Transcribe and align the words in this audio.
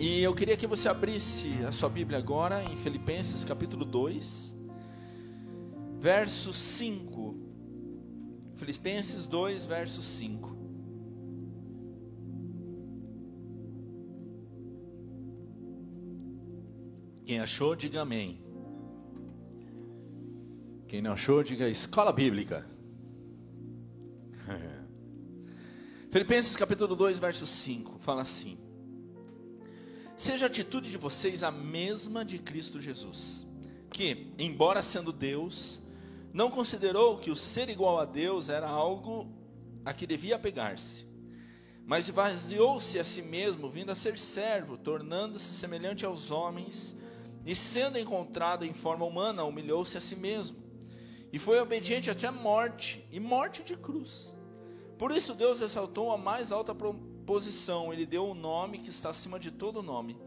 E 0.00 0.22
eu 0.22 0.32
queria 0.32 0.56
que 0.56 0.64
você 0.64 0.88
abrisse 0.88 1.48
a 1.66 1.72
sua 1.72 1.88
Bíblia 1.88 2.18
agora 2.18 2.62
em 2.62 2.76
Filipenses 2.76 3.42
capítulo 3.42 3.84
2, 3.84 4.56
verso 5.98 6.52
5. 6.52 7.36
Filipenses 8.54 9.26
2, 9.26 9.66
verso 9.66 10.00
5. 10.00 10.56
Quem 17.24 17.40
achou, 17.40 17.74
diga 17.74 18.02
amém. 18.02 18.40
Quem 20.86 21.02
não 21.02 21.14
achou, 21.14 21.42
diga 21.42 21.68
escola 21.68 22.12
bíblica. 22.12 22.64
Filipenses 26.08 26.54
capítulo 26.54 26.94
2, 26.94 27.18
verso 27.18 27.44
5, 27.44 27.98
fala 27.98 28.22
assim: 28.22 28.57
Seja 30.18 30.46
a 30.46 30.48
atitude 30.48 30.90
de 30.90 30.96
vocês 30.96 31.44
a 31.44 31.52
mesma 31.52 32.24
de 32.24 32.40
Cristo 32.40 32.80
Jesus, 32.80 33.46
que, 33.92 34.34
embora 34.36 34.82
sendo 34.82 35.12
Deus, 35.12 35.80
não 36.32 36.50
considerou 36.50 37.18
que 37.18 37.30
o 37.30 37.36
ser 37.36 37.68
igual 37.68 38.00
a 38.00 38.04
Deus 38.04 38.48
era 38.48 38.68
algo 38.68 39.32
a 39.84 39.92
que 39.92 40.08
devia 40.08 40.34
apegar-se, 40.34 41.06
mas 41.86 42.08
esvaziou-se 42.08 42.98
a 42.98 43.04
si 43.04 43.22
mesmo, 43.22 43.70
vindo 43.70 43.92
a 43.92 43.94
ser 43.94 44.18
servo, 44.18 44.76
tornando-se 44.76 45.54
semelhante 45.54 46.04
aos 46.04 46.32
homens, 46.32 46.96
e 47.46 47.54
sendo 47.54 47.96
encontrado 47.96 48.64
em 48.64 48.72
forma 48.72 49.04
humana, 49.04 49.44
humilhou-se 49.44 49.96
a 49.96 50.00
si 50.00 50.16
mesmo, 50.16 50.56
e 51.32 51.38
foi 51.38 51.60
obediente 51.60 52.10
até 52.10 52.26
a 52.26 52.32
morte, 52.32 53.06
e 53.12 53.20
morte 53.20 53.62
de 53.62 53.76
cruz. 53.76 54.34
Por 54.98 55.12
isso 55.12 55.32
Deus 55.32 55.60
ressaltou 55.60 56.10
a 56.10 56.18
mais 56.18 56.50
alta 56.50 56.74
posição, 57.28 57.92
Ele 57.92 58.06
deu 58.06 58.26
o 58.26 58.34
nome 58.34 58.78
que 58.78 58.88
está 58.88 59.10
acima 59.10 59.38
de 59.38 59.50
todo 59.50 59.82
nome, 59.82 60.18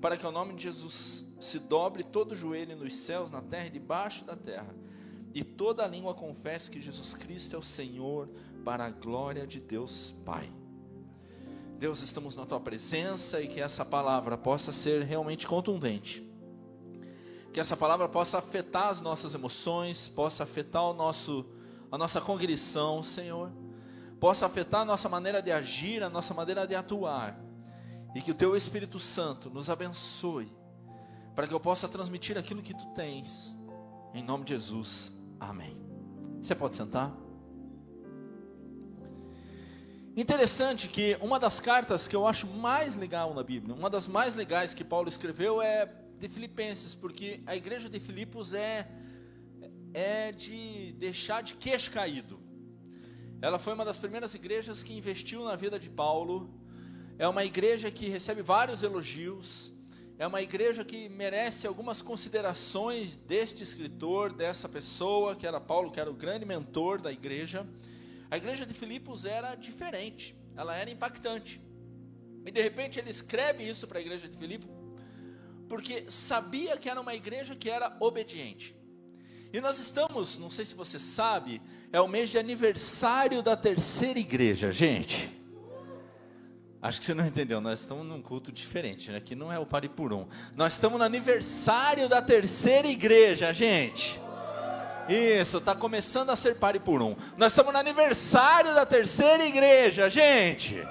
para 0.00 0.16
que 0.16 0.24
o 0.24 0.30
nome 0.30 0.54
de 0.54 0.62
Jesus 0.62 1.26
se 1.40 1.58
dobre 1.58 2.04
todo 2.04 2.30
o 2.30 2.36
joelho 2.36 2.76
nos 2.76 2.94
céus, 2.94 3.28
na 3.28 3.42
terra 3.42 3.66
e 3.66 3.70
debaixo 3.70 4.24
da 4.24 4.36
terra, 4.36 4.72
e 5.34 5.42
toda 5.42 5.84
língua 5.84 6.14
confesse 6.14 6.70
que 6.70 6.80
Jesus 6.80 7.12
Cristo 7.12 7.56
é 7.56 7.58
o 7.58 7.62
Senhor, 7.62 8.28
para 8.64 8.86
a 8.86 8.90
glória 8.90 9.44
de 9.48 9.58
Deus 9.58 10.14
Pai. 10.24 10.48
Deus, 11.76 12.00
estamos 12.02 12.36
na 12.36 12.46
tua 12.46 12.60
presença 12.60 13.42
e 13.42 13.48
que 13.48 13.60
essa 13.60 13.84
palavra 13.84 14.38
possa 14.38 14.72
ser 14.72 15.02
realmente 15.02 15.48
contundente. 15.48 16.24
Que 17.52 17.58
essa 17.58 17.76
palavra 17.76 18.08
possa 18.08 18.38
afetar 18.38 18.90
as 18.90 19.00
nossas 19.00 19.34
emoções, 19.34 20.06
possa 20.06 20.44
afetar 20.44 20.84
o 20.84 20.94
nosso 20.94 21.44
a 21.90 21.98
nossa 21.98 22.20
congregação, 22.20 23.02
Senhor 23.02 23.63
possa 24.24 24.46
afetar 24.46 24.80
a 24.80 24.84
nossa 24.86 25.06
maneira 25.06 25.42
de 25.42 25.52
agir, 25.52 26.02
a 26.02 26.08
nossa 26.08 26.32
maneira 26.32 26.66
de 26.66 26.74
atuar, 26.74 27.38
e 28.14 28.22
que 28.22 28.30
o 28.30 28.34
Teu 28.34 28.56
Espírito 28.56 28.98
Santo 28.98 29.50
nos 29.50 29.68
abençoe, 29.68 30.50
para 31.34 31.46
que 31.46 31.52
eu 31.52 31.60
possa 31.60 31.86
transmitir 31.86 32.38
aquilo 32.38 32.62
que 32.62 32.72
Tu 32.72 32.86
tens, 32.94 33.54
em 34.14 34.22
nome 34.22 34.44
de 34.44 34.54
Jesus, 34.54 35.20
amém. 35.38 35.78
Você 36.40 36.54
pode 36.54 36.74
sentar? 36.74 37.14
Interessante 40.16 40.88
que 40.88 41.18
uma 41.20 41.38
das 41.38 41.60
cartas 41.60 42.08
que 42.08 42.16
eu 42.16 42.26
acho 42.26 42.46
mais 42.46 42.94
legal 42.94 43.34
na 43.34 43.42
Bíblia, 43.42 43.74
uma 43.74 43.90
das 43.90 44.08
mais 44.08 44.34
legais 44.34 44.72
que 44.72 44.82
Paulo 44.82 45.06
escreveu 45.06 45.60
é 45.60 45.84
de 46.18 46.30
Filipenses, 46.30 46.94
porque 46.94 47.42
a 47.44 47.54
igreja 47.54 47.90
de 47.90 48.00
Filipos 48.00 48.54
é 48.54 48.90
é 49.92 50.32
de 50.32 50.94
deixar 50.98 51.42
de 51.42 51.56
queixo 51.56 51.90
caído. 51.90 52.43
Ela 53.44 53.58
foi 53.58 53.74
uma 53.74 53.84
das 53.84 53.98
primeiras 53.98 54.32
igrejas 54.32 54.82
que 54.82 54.94
investiu 54.94 55.44
na 55.44 55.54
vida 55.54 55.78
de 55.78 55.90
Paulo. 55.90 56.48
É 57.18 57.28
uma 57.28 57.44
igreja 57.44 57.90
que 57.90 58.08
recebe 58.08 58.40
vários 58.40 58.82
elogios. 58.82 59.70
É 60.18 60.26
uma 60.26 60.40
igreja 60.40 60.82
que 60.82 61.10
merece 61.10 61.66
algumas 61.66 62.00
considerações 62.00 63.16
deste 63.16 63.62
escritor, 63.62 64.32
dessa 64.32 64.66
pessoa 64.66 65.36
que 65.36 65.46
era 65.46 65.60
Paulo, 65.60 65.90
que 65.90 66.00
era 66.00 66.10
o 66.10 66.14
grande 66.14 66.46
mentor 66.46 67.02
da 67.02 67.12
igreja. 67.12 67.68
A 68.30 68.38
igreja 68.38 68.64
de 68.64 68.72
Filipos 68.72 69.26
era 69.26 69.54
diferente, 69.54 70.34
ela 70.56 70.74
era 70.74 70.90
impactante. 70.90 71.60
E 72.46 72.50
de 72.50 72.62
repente 72.62 72.98
ele 72.98 73.10
escreve 73.10 73.62
isso 73.62 73.86
para 73.86 73.98
a 73.98 74.00
igreja 74.00 74.26
de 74.26 74.38
Filipos, 74.38 74.70
porque 75.68 76.10
sabia 76.10 76.78
que 76.78 76.88
era 76.88 76.98
uma 76.98 77.14
igreja 77.14 77.54
que 77.54 77.68
era 77.68 77.94
obediente. 78.00 78.74
E 79.54 79.60
nós 79.60 79.78
estamos, 79.78 80.36
não 80.36 80.50
sei 80.50 80.64
se 80.64 80.74
você 80.74 80.98
sabe, 80.98 81.62
é 81.92 82.00
o 82.00 82.08
mês 82.08 82.28
de 82.28 82.36
aniversário 82.36 83.40
da 83.40 83.56
terceira 83.56 84.18
igreja, 84.18 84.72
gente. 84.72 85.32
Acho 86.82 86.98
que 86.98 87.06
você 87.06 87.14
não 87.14 87.24
entendeu, 87.24 87.60
nós 87.60 87.78
estamos 87.78 88.04
num 88.04 88.20
culto 88.20 88.50
diferente, 88.50 89.12
né? 89.12 89.18
aqui 89.18 89.36
não 89.36 89.52
é 89.52 89.58
o 89.60 89.64
Paripurum. 89.64 90.26
Nós 90.56 90.72
estamos 90.72 90.98
no 90.98 91.04
aniversário 91.04 92.08
da 92.08 92.20
terceira 92.20 92.88
igreja, 92.88 93.52
gente. 93.52 94.20
Isso, 95.08 95.58
está 95.58 95.72
começando 95.72 96.30
a 96.30 96.36
ser 96.36 96.56
Paripurum. 96.56 97.14
Nós 97.36 97.52
estamos 97.52 97.72
no 97.72 97.78
aniversário 97.78 98.74
da 98.74 98.84
terceira 98.84 99.46
igreja, 99.46 100.10
gente. 100.10 100.82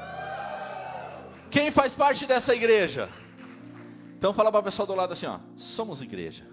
Quem 1.51 1.69
faz 1.69 1.95
parte 1.95 2.25
dessa 2.25 2.56
igreja? 2.56 3.09
Então 4.18 4.34
fala 4.34 4.50
para 4.50 4.62
o 4.62 4.63
pessoal 4.63 4.88
do 4.88 4.95
lado 4.95 5.12
assim, 5.12 5.25
ó, 5.25 5.38
somos 5.57 6.01
igreja. 6.01 6.53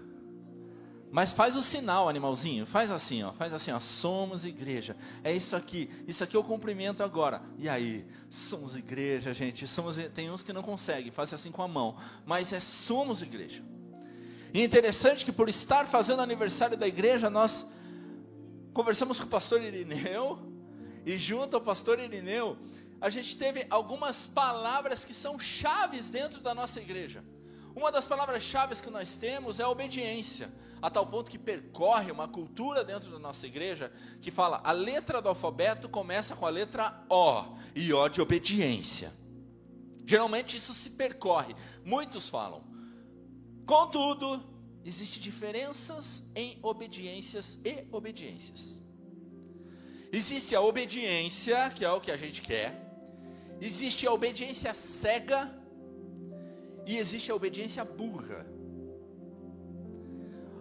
Mas 1.11 1.33
faz 1.33 1.57
o 1.57 1.61
sinal, 1.61 2.07
animalzinho. 2.07 2.65
Faz 2.65 2.89
assim, 2.89 3.21
ó. 3.21 3.33
Faz 3.33 3.53
assim, 3.53 3.71
ó. 3.71 3.79
Somos 3.81 4.45
igreja. 4.45 4.95
É 5.23 5.33
isso 5.33 5.57
aqui. 5.57 5.89
Isso 6.07 6.23
aqui 6.23 6.37
eu 6.37 6.43
cumprimento 6.43 7.03
agora. 7.03 7.41
E 7.57 7.67
aí? 7.67 8.07
Somos 8.29 8.77
igreja, 8.77 9.33
gente. 9.33 9.67
Somos. 9.67 9.97
Tem 10.15 10.31
uns 10.31 10.41
que 10.41 10.53
não 10.53 10.63
conseguem. 10.63 11.11
Faz 11.11 11.33
assim 11.33 11.51
com 11.51 11.61
a 11.61 11.67
mão. 11.67 11.97
Mas 12.25 12.53
é 12.53 12.61
somos 12.61 13.21
igreja. 13.21 13.61
E 14.53 14.63
interessante 14.63 15.25
que 15.25 15.33
por 15.33 15.49
estar 15.49 15.85
fazendo 15.85 16.21
aniversário 16.21 16.77
da 16.77 16.87
igreja, 16.87 17.29
nós 17.29 17.69
conversamos 18.73 19.19
com 19.19 19.25
o 19.25 19.29
pastor 19.29 19.61
Irineu. 19.61 20.39
E 21.05 21.17
junto 21.17 21.57
ao 21.57 21.61
pastor 21.61 21.99
Irineu, 21.99 22.57
a 23.01 23.09
gente 23.09 23.35
teve 23.35 23.67
algumas 23.69 24.27
palavras 24.27 25.03
que 25.03 25.13
são 25.13 25.37
chaves 25.37 26.09
dentro 26.09 26.39
da 26.39 26.55
nossa 26.55 26.79
igreja. 26.79 27.21
Uma 27.75 27.91
das 27.91 28.05
palavras-chave 28.05 28.75
que 28.75 28.89
nós 28.89 29.17
temos 29.17 29.59
é 29.59 29.67
obediência 29.67 30.49
a 30.81 30.89
tal 30.89 31.05
ponto 31.05 31.29
que 31.29 31.37
percorre 31.37 32.11
uma 32.11 32.27
cultura 32.27 32.83
dentro 32.83 33.11
da 33.11 33.19
nossa 33.19 33.45
igreja 33.45 33.91
que 34.21 34.31
fala 34.31 34.61
a 34.63 34.71
letra 34.71 35.21
do 35.21 35.29
alfabeto 35.29 35.87
começa 35.87 36.35
com 36.35 36.45
a 36.45 36.49
letra 36.49 37.05
O 37.09 37.57
e 37.75 37.93
O 37.93 38.09
de 38.09 38.21
obediência. 38.21 39.13
Geralmente 40.05 40.57
isso 40.57 40.73
se 40.73 40.89
percorre, 40.91 41.55
muitos 41.85 42.29
falam. 42.29 42.63
Contudo, 43.65 44.43
existem 44.83 45.21
diferenças 45.21 46.31
em 46.35 46.57
obediências 46.63 47.59
e 47.63 47.85
obediências. 47.91 48.81
Existe 50.11 50.55
a 50.55 50.61
obediência, 50.61 51.69
que 51.69 51.85
é 51.85 51.91
o 51.91 52.01
que 52.01 52.11
a 52.11 52.17
gente 52.17 52.41
quer. 52.41 52.75
Existe 53.61 54.05
a 54.07 54.11
obediência 54.11 54.73
cega 54.73 55.49
e 56.85 56.97
existe 56.97 57.31
a 57.31 57.35
obediência 57.35 57.85
burra. 57.85 58.45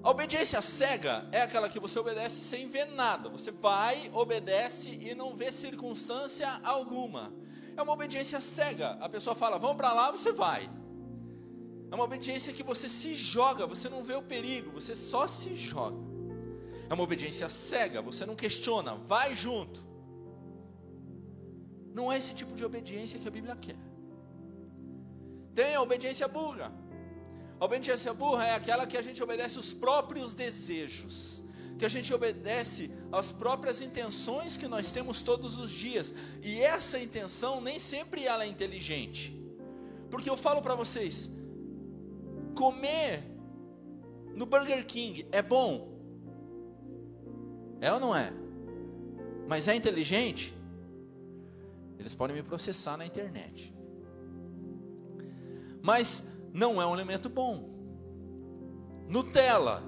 A 0.03 0.11
obediência 0.11 0.63
cega 0.63 1.29
é 1.31 1.43
aquela 1.43 1.69
que 1.69 1.79
você 1.79 1.99
obedece 1.99 2.41
sem 2.41 2.69
ver 2.69 2.87
nada. 2.87 3.29
Você 3.29 3.51
vai, 3.51 4.11
obedece 4.15 4.89
e 4.89 5.15
não 5.15 5.37
vê 5.37 5.53
circunstância 5.53 6.49
alguma. 6.65 7.33
É 7.77 7.83
uma 7.83 7.93
obediência 7.93 8.41
cega. 8.41 8.93
A 9.01 9.09
pessoa 9.09 9.37
fala, 9.37 9.59
vamos 9.59 9.77
para 9.77 9.93
lá, 9.93 10.11
você 10.11 10.33
vai. 10.33 10.71
É 11.91 11.95
uma 11.95 12.05
obediência 12.05 12.53
que 12.53 12.63
você 12.63 12.89
se 12.89 13.15
joga, 13.15 13.67
você 13.67 13.89
não 13.89 14.03
vê 14.03 14.15
o 14.15 14.23
perigo, 14.23 14.71
você 14.71 14.95
só 14.95 15.27
se 15.27 15.55
joga. 15.55 15.99
É 16.89 16.95
uma 16.95 17.03
obediência 17.03 17.49
cega, 17.49 18.01
você 18.01 18.25
não 18.25 18.35
questiona, 18.35 18.95
vai 18.95 19.35
junto. 19.35 19.87
Não 21.93 22.11
é 22.11 22.17
esse 22.17 22.35
tipo 22.35 22.55
de 22.55 22.65
obediência 22.65 23.19
que 23.19 23.29
a 23.29 23.31
Bíblia 23.31 23.55
quer. 23.57 23.77
Tem 25.55 25.75
a 25.75 25.83
obediência 25.83 26.27
burra. 26.27 26.73
A 27.61 27.67
obediência 27.67 28.15
burra 28.15 28.47
é 28.47 28.55
aquela 28.55 28.87
que 28.87 28.97
a 28.97 29.03
gente 29.03 29.23
obedece 29.23 29.59
os 29.59 29.71
próprios 29.71 30.33
desejos, 30.33 31.45
que 31.79 31.85
a 31.85 31.91
gente 31.91 32.13
obedece 32.13 32.91
às 33.13 33.31
próprias 33.31 33.83
intenções 33.83 34.57
que 34.57 34.67
nós 34.67 34.91
temos 34.91 35.21
todos 35.21 35.59
os 35.59 35.71
dias. 35.71 36.15
E 36.43 36.63
essa 36.63 36.99
intenção 36.99 37.61
nem 37.61 37.79
sempre 37.79 38.25
ela 38.25 38.45
é 38.45 38.47
inteligente. 38.47 39.39
Porque 40.11 40.31
eu 40.31 40.39
falo 40.39 40.63
para 40.63 40.75
vocês, 40.75 41.31
comer 42.55 43.23
no 44.35 44.47
Burger 44.47 44.87
King 44.87 45.27
é 45.31 45.43
bom? 45.43 46.01
É 47.79 47.93
ou 47.93 48.01
não 48.01 48.17
é? 48.17 48.33
Mas 49.47 49.69
é 49.69 49.75
inteligente? 49.75 50.57
Eles 51.99 52.15
podem 52.15 52.35
me 52.37 52.43
processar 52.43 52.97
na 52.97 53.05
internet. 53.05 53.75
Mas 55.83 56.40
não 56.53 56.81
é 56.81 56.87
um 56.87 56.93
alimento 56.93 57.29
bom. 57.29 57.69
Nutella 59.09 59.83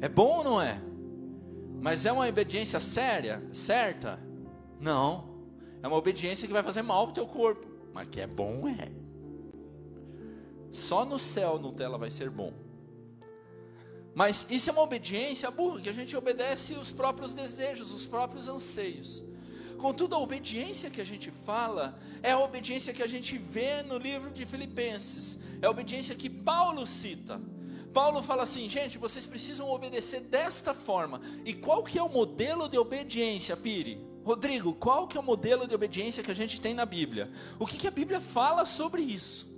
é 0.00 0.08
bom 0.08 0.38
ou 0.38 0.44
não 0.44 0.60
é? 0.60 0.80
Mas 1.80 2.06
é 2.06 2.12
uma 2.12 2.26
obediência 2.26 2.80
séria, 2.80 3.46
certa? 3.52 4.18
Não. 4.80 5.34
É 5.82 5.86
uma 5.86 5.96
obediência 5.96 6.46
que 6.46 6.52
vai 6.52 6.62
fazer 6.62 6.82
mal 6.82 7.04
para 7.04 7.10
o 7.10 7.14
teu 7.14 7.26
corpo, 7.26 7.66
mas 7.92 8.08
que 8.08 8.20
é 8.20 8.26
bom 8.26 8.68
é. 8.68 8.90
Só 10.70 11.04
no 11.04 11.18
céu 11.18 11.58
Nutella 11.58 11.98
vai 11.98 12.10
ser 12.10 12.30
bom. 12.30 12.52
Mas 14.14 14.50
isso 14.50 14.70
é 14.70 14.72
uma 14.72 14.82
obediência 14.82 15.50
burra, 15.50 15.80
que 15.80 15.88
a 15.88 15.92
gente 15.92 16.16
obedece 16.16 16.74
os 16.74 16.92
próprios 16.92 17.34
desejos, 17.34 17.92
os 17.92 18.06
próprios 18.06 18.48
anseios. 18.48 19.24
Contudo, 19.84 20.14
a 20.14 20.18
obediência 20.18 20.88
que 20.88 20.98
a 20.98 21.04
gente 21.04 21.30
fala 21.30 21.98
é 22.22 22.30
a 22.30 22.38
obediência 22.38 22.90
que 22.94 23.02
a 23.02 23.06
gente 23.06 23.36
vê 23.36 23.82
no 23.82 23.98
livro 23.98 24.30
de 24.30 24.46
Filipenses, 24.46 25.40
é 25.60 25.66
a 25.66 25.70
obediência 25.70 26.14
que 26.14 26.30
Paulo 26.30 26.86
cita. 26.86 27.38
Paulo 27.92 28.22
fala 28.22 28.44
assim, 28.44 28.66
gente, 28.66 28.96
vocês 28.96 29.26
precisam 29.26 29.68
obedecer 29.68 30.22
desta 30.22 30.72
forma. 30.72 31.20
E 31.44 31.52
qual 31.52 31.84
que 31.84 31.98
é 31.98 32.02
o 32.02 32.08
modelo 32.08 32.66
de 32.66 32.78
obediência, 32.78 33.54
Pire? 33.58 34.00
Rodrigo, 34.24 34.72
qual 34.72 35.06
que 35.06 35.18
é 35.18 35.20
o 35.20 35.22
modelo 35.22 35.68
de 35.68 35.74
obediência 35.74 36.22
que 36.22 36.30
a 36.30 36.34
gente 36.34 36.62
tem 36.62 36.72
na 36.72 36.86
Bíblia? 36.86 37.30
O 37.58 37.66
que, 37.66 37.76
que 37.76 37.86
a 37.86 37.90
Bíblia 37.90 38.22
fala 38.22 38.64
sobre 38.64 39.02
isso? 39.02 39.54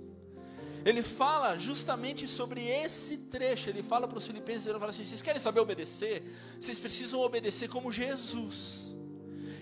Ele 0.83 1.03
fala 1.03 1.57
justamente 1.57 2.27
sobre 2.27 2.67
esse 2.67 3.17
trecho. 3.29 3.69
Ele 3.69 3.81
fala 3.81 4.05
para 4.09 4.17
os 4.17 4.27
filipenses, 4.27 4.67
ele 4.67 4.77
fala 4.77 4.91
assim: 4.91 5.05
vocês 5.05 5.21
querem 5.21 5.39
saber 5.39 5.61
obedecer? 5.61 6.21
Vocês 6.59 6.79
precisam 6.79 7.21
obedecer 7.21 7.69
como 7.69 7.93
Jesus. 7.93 8.96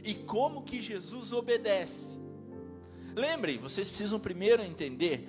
E 0.05 0.13
como 0.13 0.61
que 0.61 0.79
Jesus 0.79 1.33
obedece? 1.33 2.19
Lembrem, 3.15 3.57
vocês 3.57 3.89
precisam 3.89 4.19
primeiro 4.19 4.61
entender 4.61 5.27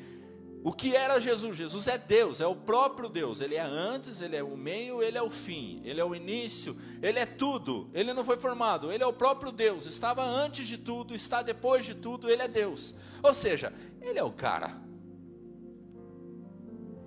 o 0.63 0.73
que 0.73 0.97
era 0.97 1.21
Jesus? 1.21 1.57
Jesus 1.57 1.87
é 1.87 1.97
Deus, 1.97 2.41
é 2.41 2.47
o 2.47 2.57
próprio 2.57 3.09
Deus. 3.09 3.41
Ele 3.41 3.55
é 3.55 3.63
antes, 3.63 4.21
ele 4.21 4.35
é 4.35 4.43
o 4.43 4.57
meio, 4.57 5.01
ele 5.01 5.17
é 5.17 5.23
o 5.23 5.31
fim, 5.31 5.81
ele 5.85 6.01
é 6.01 6.05
o 6.05 6.13
início, 6.13 6.77
ele 7.01 7.21
é 7.21 7.25
tudo. 7.25 7.89
Ele 7.95 8.13
não 8.13 8.25
foi 8.25 8.37
formado, 8.37 8.91
ele 8.91 9.05
é 9.05 9.07
o 9.07 9.13
próprio 9.13 9.53
Deus. 9.53 9.87
Estava 9.87 10.25
antes 10.25 10.67
de 10.67 10.77
tudo, 10.77 11.15
está 11.15 11.41
depois 11.41 11.87
de 11.87 11.95
tudo, 11.95 12.29
ele 12.29 12.43
é 12.43 12.49
Deus. 12.49 12.97
Ou 13.23 13.33
seja, 13.33 13.73
ele 14.03 14.19
é 14.19 14.25
o 14.25 14.33
cara. 14.33 14.77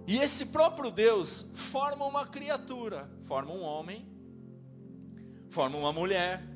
E 0.07 0.17
esse 0.17 0.45
próprio 0.47 0.89
Deus 0.89 1.45
forma 1.53 2.05
uma 2.05 2.25
criatura, 2.25 3.11
forma 3.25 3.53
um 3.53 3.61
homem, 3.61 4.09
forma 5.49 5.77
uma 5.77 5.91
mulher, 5.91 6.48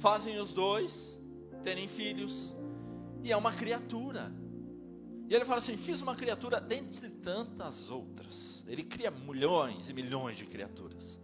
fazem 0.00 0.40
os 0.40 0.52
dois 0.52 1.18
terem 1.62 1.86
filhos, 1.86 2.52
e 3.22 3.30
é 3.30 3.36
uma 3.36 3.52
criatura. 3.52 4.32
E 5.28 5.34
ele 5.34 5.44
fala 5.44 5.58
assim: 5.58 5.76
fiz 5.76 6.02
uma 6.02 6.16
criatura 6.16 6.60
dentre 6.60 7.08
tantas 7.08 7.90
outras. 7.90 8.64
Ele 8.66 8.82
cria 8.82 9.10
milhões 9.10 9.88
e 9.88 9.92
milhões 9.92 10.36
de 10.36 10.46
criaturas. 10.46 11.20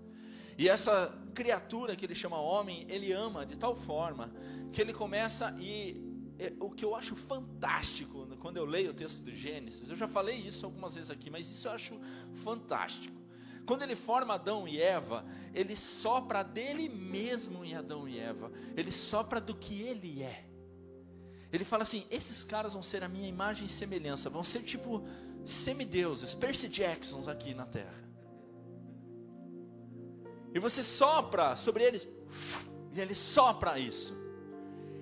E 0.59 0.69
essa 0.69 1.13
criatura 1.35 1.97
que 1.97 2.07
ele 2.07 2.15
chama 2.15 2.39
homem, 2.39 2.87
ele 2.89 3.13
ama 3.13 3.45
de 3.45 3.57
tal 3.57 3.77
forma 3.77 4.33
que 4.73 4.81
ele 4.81 4.93
começa 4.93 5.55
e 5.61 6.03
é, 6.39 6.53
o 6.61 6.71
que 6.71 6.85
eu 6.85 6.95
acho 6.95 7.15
fantástico 7.15 8.27
quando 8.39 8.59
eu 8.59 8.65
leio 8.65 8.91
o 8.91 8.95
texto 8.95 9.23
de 9.23 9.37
Gênesis, 9.37 9.91
eu 9.91 9.97
já 9.97 10.07
falei 10.07 10.37
isso 10.37 10.65
algumas 10.65 10.95
vezes 10.95 11.11
aqui, 11.11 11.31
mas 11.31 11.51
isso 11.51 11.67
eu 11.69 11.73
acho 11.73 12.01
fantástico. 12.35 13.21
Quando 13.67 13.83
ele 13.83 13.97
forma 13.97 14.35
Adão 14.35 14.69
e 14.69 14.81
Eva, 14.81 15.27
ele 15.53 15.75
sopra 15.75 16.45
dele 16.45 16.89
mesmo 16.89 17.65
em 17.65 17.75
Adão 17.75 18.09
e 18.09 18.19
Eva, 18.19 18.53
ele 18.77 18.93
sopra 18.93 19.41
do 19.41 19.57
que 19.57 19.83
ele 19.83 20.23
é. 20.23 20.47
Ele 21.53 21.65
fala 21.65 21.83
assim: 21.83 22.07
esses 22.09 22.45
caras 22.45 22.75
vão 22.75 22.83
ser 22.83 23.03
a 23.03 23.09
minha 23.09 23.29
imagem 23.29 23.67
e 23.67 23.69
semelhança, 23.69 24.31
vão 24.31 24.45
ser 24.45 24.63
tipo 24.63 25.05
semideuses, 25.45 26.35
Percy 26.35 26.69
Jacksons 26.69 27.27
aqui 27.27 27.55
na 27.55 27.67
terra. 27.67 28.05
E 30.55 30.61
você 30.61 30.83
sopra 30.83 31.57
sobre 31.57 31.85
eles, 31.85 32.07
e 32.93 33.01
ele 33.01 33.15
sopra 33.15 33.79
isso, 33.79 34.15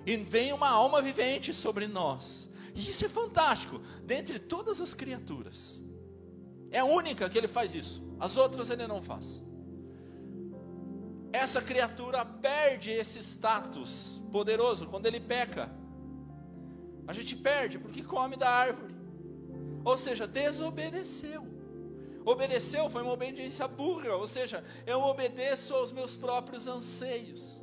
e 0.05 0.17
vem 0.17 0.51
uma 0.51 0.69
alma 0.69 1.01
vivente 1.01 1.53
sobre 1.53 1.87
nós, 1.87 2.49
e 2.73 2.89
isso 2.89 3.05
é 3.05 3.09
fantástico, 3.09 3.79
dentre 4.03 4.37
todas 4.37 4.81
as 4.81 4.93
criaturas, 4.93 5.81
é 6.71 6.79
a 6.79 6.85
única 6.85 7.29
que 7.29 7.37
ele 7.37 7.47
faz 7.47 7.73
isso, 7.75 8.15
as 8.19 8.37
outras 8.37 8.69
ele 8.69 8.87
não 8.87 9.01
faz. 9.01 9.45
Essa 11.31 11.61
criatura 11.61 12.23
perde 12.23 12.91
esse 12.91 13.19
status 13.19 14.21
poderoso 14.31 14.87
quando 14.87 15.05
ele 15.05 15.19
peca. 15.19 15.69
A 17.07 17.13
gente 17.13 17.35
perde 17.35 17.77
porque 17.77 18.01
come 18.01 18.35
da 18.35 18.49
árvore. 18.49 18.95
Ou 19.83 19.97
seja, 19.97 20.25
desobedeceu. 20.25 21.45
Obedeceu 22.25 22.89
foi 22.89 23.03
uma 23.03 23.11
obediência 23.11 23.67
burra, 23.67 24.15
ou 24.15 24.25
seja, 24.25 24.63
eu 24.87 24.99
obedeço 25.01 25.75
aos 25.75 25.91
meus 25.91 26.15
próprios 26.15 26.65
anseios. 26.65 27.61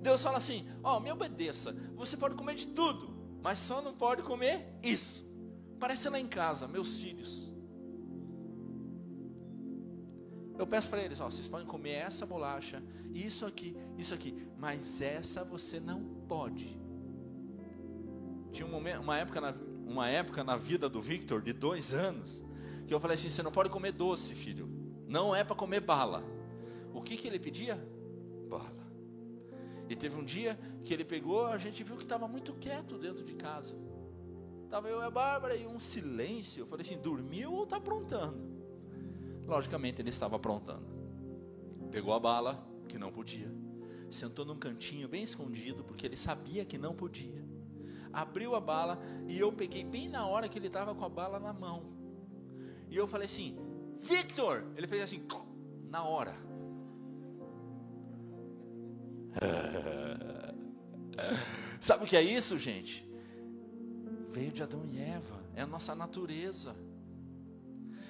Deus 0.00 0.22
fala 0.22 0.38
assim: 0.38 0.68
Ó, 0.82 0.96
oh, 0.96 1.00
me 1.00 1.12
obedeça, 1.12 1.72
você 1.94 2.16
pode 2.16 2.34
comer 2.34 2.54
de 2.54 2.66
tudo, 2.68 3.16
mas 3.42 3.60
só 3.60 3.80
não 3.80 3.94
pode 3.94 4.22
comer 4.22 4.66
isso. 4.82 5.24
Parece 5.78 6.08
lá 6.08 6.18
em 6.18 6.26
casa, 6.26 6.66
meus 6.66 6.98
filhos. 6.98 7.52
Eu 10.58 10.66
peço 10.66 10.88
para 10.88 11.02
eles: 11.02 11.20
Ó, 11.20 11.30
vocês 11.30 11.48
podem 11.48 11.66
comer 11.66 11.94
essa 11.94 12.24
bolacha, 12.24 12.82
isso 13.12 13.44
aqui, 13.44 13.76
isso 13.98 14.14
aqui, 14.14 14.34
mas 14.58 15.00
essa 15.00 15.44
você 15.44 15.78
não 15.78 16.02
pode. 16.28 16.78
Tinha 18.52 18.66
um 18.66 18.70
momento, 18.70 19.00
uma, 19.00 19.18
época 19.18 19.40
na, 19.40 19.54
uma 19.86 20.08
época 20.08 20.42
na 20.42 20.56
vida 20.56 20.88
do 20.88 21.00
Victor, 21.00 21.42
de 21.42 21.52
dois 21.52 21.92
anos, 21.92 22.44
que 22.86 22.94
eu 22.94 23.00
falei 23.00 23.14
assim: 23.14 23.28
você 23.28 23.42
não 23.42 23.52
pode 23.52 23.70
comer 23.70 23.92
doce, 23.92 24.34
filho. 24.34 24.68
Não 25.06 25.34
é 25.34 25.44
para 25.44 25.54
comer 25.54 25.80
bala. 25.80 26.24
O 26.92 27.02
que, 27.02 27.16
que 27.16 27.28
ele 27.28 27.38
pedia? 27.38 27.76
Bala. 28.48 28.86
E 29.88 29.94
teve 29.94 30.16
um 30.16 30.24
dia 30.24 30.58
que 30.84 30.92
ele 30.92 31.04
pegou, 31.04 31.46
a 31.46 31.58
gente 31.58 31.84
viu 31.84 31.96
que 31.96 32.02
estava 32.02 32.26
muito 32.26 32.54
quieto 32.54 32.98
dentro 32.98 33.22
de 33.22 33.34
casa. 33.34 33.76
Estava 34.64 34.88
eu 34.88 35.00
e 35.00 35.04
a 35.04 35.10
Bárbara 35.10 35.54
e 35.54 35.64
um 35.66 35.78
silêncio. 35.78 36.62
Eu 36.62 36.66
falei 36.66 36.84
assim: 36.84 36.98
dormiu 36.98 37.52
ou 37.52 37.64
está 37.64 37.76
aprontando? 37.76 38.55
Logicamente 39.46 40.00
ele 40.00 40.10
estava 40.10 40.36
aprontando. 40.36 40.86
Pegou 41.90 42.12
a 42.12 42.20
bala, 42.20 42.58
que 42.88 42.98
não 42.98 43.12
podia. 43.12 43.50
Sentou 44.10 44.44
num 44.44 44.58
cantinho 44.58 45.08
bem 45.08 45.22
escondido, 45.22 45.84
porque 45.84 46.06
ele 46.06 46.16
sabia 46.16 46.64
que 46.64 46.76
não 46.76 46.94
podia 46.94 47.46
abriu 48.16 48.54
a 48.54 48.60
bala 48.60 48.98
e 49.28 49.38
eu 49.38 49.52
peguei 49.52 49.84
bem 49.84 50.08
na 50.08 50.26
hora 50.26 50.48
que 50.48 50.58
ele 50.58 50.68
estava 50.68 50.94
com 50.94 51.04
a 51.04 51.08
bala 51.08 51.38
na 51.38 51.52
mão. 51.52 51.82
E 52.88 52.96
eu 52.96 53.06
falei 53.06 53.26
assim: 53.26 53.54
Victor! 54.00 54.64
Ele 54.74 54.86
fez 54.86 55.02
assim, 55.02 55.22
na 55.90 56.02
hora. 56.02 56.34
Sabe 61.78 62.04
o 62.04 62.06
que 62.06 62.16
é 62.16 62.22
isso, 62.22 62.58
gente? 62.58 63.06
Veio 64.28 64.50
de 64.50 64.62
Adão 64.62 64.86
e 64.86 64.98
Eva, 64.98 65.44
é 65.54 65.60
a 65.62 65.66
nossa 65.66 65.94
natureza. 65.94 66.74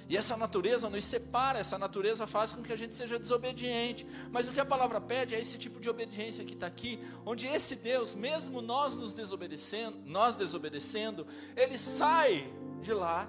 E 0.09 0.17
essa 0.17 0.37
natureza 0.37 0.89
nos 0.89 1.05
separa, 1.05 1.59
essa 1.59 1.77
natureza 1.77 2.27
faz 2.27 2.53
com 2.53 2.63
que 2.63 2.73
a 2.73 2.77
gente 2.77 2.95
seja 2.95 3.19
desobediente. 3.19 4.07
Mas 4.31 4.49
o 4.49 4.53
que 4.53 4.61
a 4.61 4.65
palavra 4.65 5.01
pede 5.01 5.35
é 5.35 5.41
esse 5.41 5.59
tipo 5.59 5.81
de 5.81 5.91
obediência 5.91 6.45
que 6.45 6.55
está 6.55 6.67
aqui, 6.67 7.01
onde 7.25 7.47
esse 7.47 7.77
Deus, 7.77 8.15
mesmo 8.15 8.63
nós 8.63 8.95
nos 8.95 9.13
desobedecendo, 9.13 9.99
nós 10.05 10.37
desobedecendo, 10.37 11.27
ele 11.57 11.77
sai 11.77 12.49
de 12.81 12.93
lá 12.93 13.29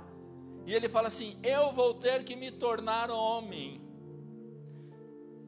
e 0.67 0.75
ele 0.75 0.87
fala 0.87 1.07
assim: 1.07 1.39
Eu 1.41 1.73
vou 1.73 1.95
ter 1.95 2.23
que 2.23 2.35
me 2.35 2.51
tornar 2.51 3.09
homem. 3.09 3.81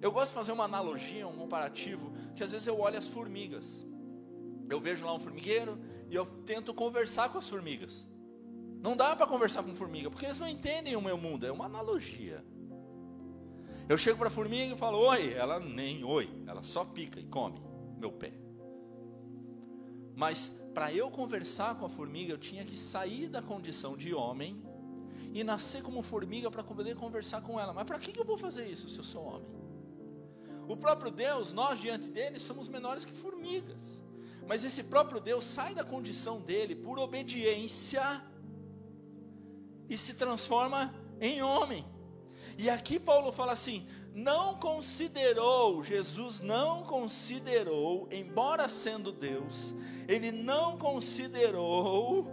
Eu 0.01 0.11
gosto 0.11 0.29
de 0.29 0.33
fazer 0.33 0.51
uma 0.53 0.63
analogia, 0.63 1.27
um 1.27 1.35
comparativo, 1.35 2.11
que 2.35 2.43
às 2.43 2.51
vezes 2.51 2.65
eu 2.65 2.79
olho 2.79 2.97
as 2.97 3.07
formigas. 3.07 3.85
Eu 4.67 4.79
vejo 4.79 5.05
lá 5.05 5.13
um 5.13 5.19
formigueiro 5.19 5.77
e 6.09 6.15
eu 6.15 6.25
tento 6.45 6.73
conversar 6.73 7.29
com 7.29 7.37
as 7.37 7.47
formigas. 7.47 8.07
Não 8.81 8.95
dá 8.95 9.15
para 9.15 9.27
conversar 9.27 9.63
com 9.63 9.75
formiga, 9.75 10.09
porque 10.09 10.25
eles 10.25 10.39
não 10.39 10.47
entendem 10.47 10.95
o 10.95 11.01
meu 11.01 11.17
mundo, 11.17 11.45
é 11.45 11.51
uma 11.51 11.65
analogia. 11.65 12.43
Eu 13.89 13.97
chego 13.97 14.17
para 14.17 14.27
a 14.27 14.31
formiga 14.31 14.73
e 14.73 14.77
falo, 14.77 14.99
oi, 14.99 15.33
ela 15.33 15.59
nem 15.59 16.03
oi, 16.03 16.29
ela 16.47 16.63
só 16.63 16.85
pica 16.85 17.19
e 17.19 17.25
come 17.25 17.59
meu 17.97 18.11
pé. 18.11 18.31
Mas 20.15 20.59
para 20.73 20.93
eu 20.93 21.09
conversar 21.09 21.75
com 21.75 21.85
a 21.85 21.89
formiga, 21.89 22.31
eu 22.31 22.37
tinha 22.37 22.63
que 22.63 22.77
sair 22.77 23.27
da 23.27 23.41
condição 23.41 23.97
de 23.97 24.13
homem 24.13 24.61
e 25.33 25.43
nascer 25.43 25.81
como 25.83 26.01
formiga 26.01 26.49
para 26.49 26.63
poder 26.63 26.95
conversar 26.95 27.41
com 27.41 27.59
ela. 27.59 27.73
Mas 27.73 27.85
para 27.85 27.99
que 27.99 28.17
eu 28.17 28.23
vou 28.23 28.37
fazer 28.37 28.67
isso 28.67 28.87
se 28.87 28.97
eu 28.97 29.03
sou 29.03 29.23
homem? 29.23 29.49
O 30.67 30.77
próprio 30.77 31.11
Deus, 31.11 31.51
nós 31.51 31.79
diante 31.79 32.09
dele 32.09 32.39
somos 32.39 32.67
menores 32.67 33.03
que 33.03 33.13
formigas. 33.13 34.01
Mas 34.47 34.63
esse 34.63 34.83
próprio 34.83 35.19
Deus 35.19 35.43
sai 35.43 35.73
da 35.73 35.83
condição 35.83 36.41
dele 36.41 36.75
por 36.75 36.99
obediência 36.99 38.23
e 39.89 39.97
se 39.97 40.13
transforma 40.13 40.93
em 41.19 41.41
homem. 41.41 41.85
E 42.57 42.69
aqui 42.69 42.99
Paulo 42.99 43.31
fala 43.31 43.53
assim: 43.53 43.87
não 44.13 44.55
considerou, 44.55 45.83
Jesus 45.83 46.41
não 46.41 46.83
considerou, 46.83 48.07
embora 48.11 48.67
sendo 48.67 49.11
Deus, 49.11 49.73
ele 50.07 50.31
não 50.31 50.77
considerou 50.77 52.27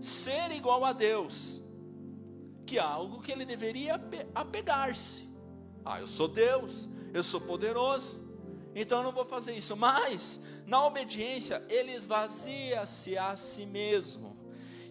ser 0.00 0.50
igual 0.52 0.84
a 0.84 0.92
Deus, 0.92 1.62
que 2.66 2.78
é 2.78 2.80
algo 2.80 3.20
que 3.20 3.30
ele 3.30 3.44
deveria 3.44 4.00
apegar-se. 4.34 5.28
Ah, 5.84 6.00
eu 6.00 6.06
sou 6.06 6.26
Deus, 6.26 6.88
eu 7.12 7.22
sou 7.22 7.40
poderoso, 7.40 8.18
então 8.74 8.98
eu 8.98 9.04
não 9.04 9.12
vou 9.12 9.24
fazer 9.24 9.54
isso. 9.54 9.76
Mas, 9.76 10.40
na 10.66 10.84
obediência, 10.86 11.62
ele 11.68 11.92
esvazia-se 11.92 13.18
a 13.18 13.36
si 13.36 13.66
mesmo 13.66 14.39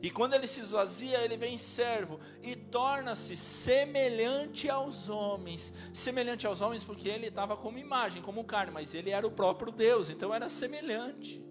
E 0.02 0.10
quando 0.10 0.34
ele 0.34 0.48
se 0.48 0.62
esvazia, 0.62 1.22
ele 1.22 1.36
vem 1.36 1.58
servo 1.58 2.20
e 2.42 2.56
torna-se 2.56 3.36
semelhante 3.36 4.70
aos 4.70 5.10
homens. 5.10 5.74
Semelhante 5.94 6.48
aos 6.48 6.62
homens 6.62 6.84
porque 6.84 7.10
ele 7.10 7.28
estava 7.28 7.58
como 7.58 7.78
imagem, 7.78 8.22
como 8.22 8.44
carne, 8.46 8.72
mas 8.72 8.94
ele 8.94 9.10
era 9.10 9.28
o 9.28 9.32
próprio 9.32 9.72
Deus, 9.72 10.10
então 10.10 10.34
era 10.34 10.48
semelhante. 10.48 11.44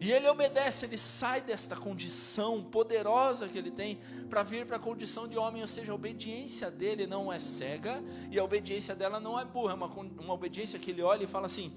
E 0.00 0.10
ele 0.10 0.28
obedece, 0.28 0.86
ele 0.86 0.98
sai 0.98 1.40
desta 1.40 1.76
condição 1.76 2.62
poderosa 2.62 3.48
que 3.48 3.56
ele 3.56 3.70
tem 3.70 4.00
para 4.28 4.42
vir 4.42 4.66
para 4.66 4.76
a 4.76 4.80
condição 4.80 5.28
de 5.28 5.38
homem, 5.38 5.62
ou 5.62 5.68
seja, 5.68 5.92
a 5.92 5.94
obediência 5.94 6.70
dele 6.70 7.06
não 7.06 7.32
é 7.32 7.38
cega 7.38 8.02
e 8.30 8.38
a 8.38 8.44
obediência 8.44 8.94
dela 8.94 9.20
não 9.20 9.38
é 9.38 9.44
burra, 9.44 9.72
é 9.72 9.76
uma, 9.76 9.86
uma 9.86 10.34
obediência 10.34 10.78
que 10.78 10.90
ele 10.90 11.00
olha 11.00 11.24
e 11.24 11.28
fala 11.28 11.46
assim: 11.46 11.72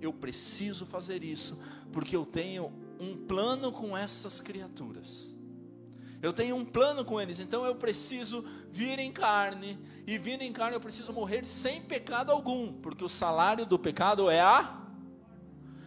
eu 0.00 0.12
preciso 0.12 0.86
fazer 0.86 1.22
isso, 1.22 1.58
porque 1.92 2.16
eu 2.16 2.24
tenho 2.24 2.72
um 3.00 3.16
plano 3.16 3.72
com 3.72 3.96
essas 3.96 4.40
criaturas. 4.40 5.34
Eu 6.22 6.32
tenho 6.32 6.56
um 6.56 6.64
plano 6.64 7.04
com 7.04 7.20
eles, 7.20 7.38
então 7.38 7.66
eu 7.66 7.74
preciso 7.74 8.44
vir 8.70 8.98
em 8.98 9.12
carne, 9.12 9.78
e 10.06 10.16
vir 10.16 10.40
em 10.40 10.52
carne 10.52 10.74
eu 10.74 10.80
preciso 10.80 11.12
morrer 11.12 11.44
sem 11.44 11.82
pecado 11.82 12.32
algum, 12.32 12.72
porque 12.72 13.04
o 13.04 13.08
salário 13.08 13.66
do 13.66 13.78
pecado 13.78 14.30
é 14.30 14.40
a. 14.40 14.80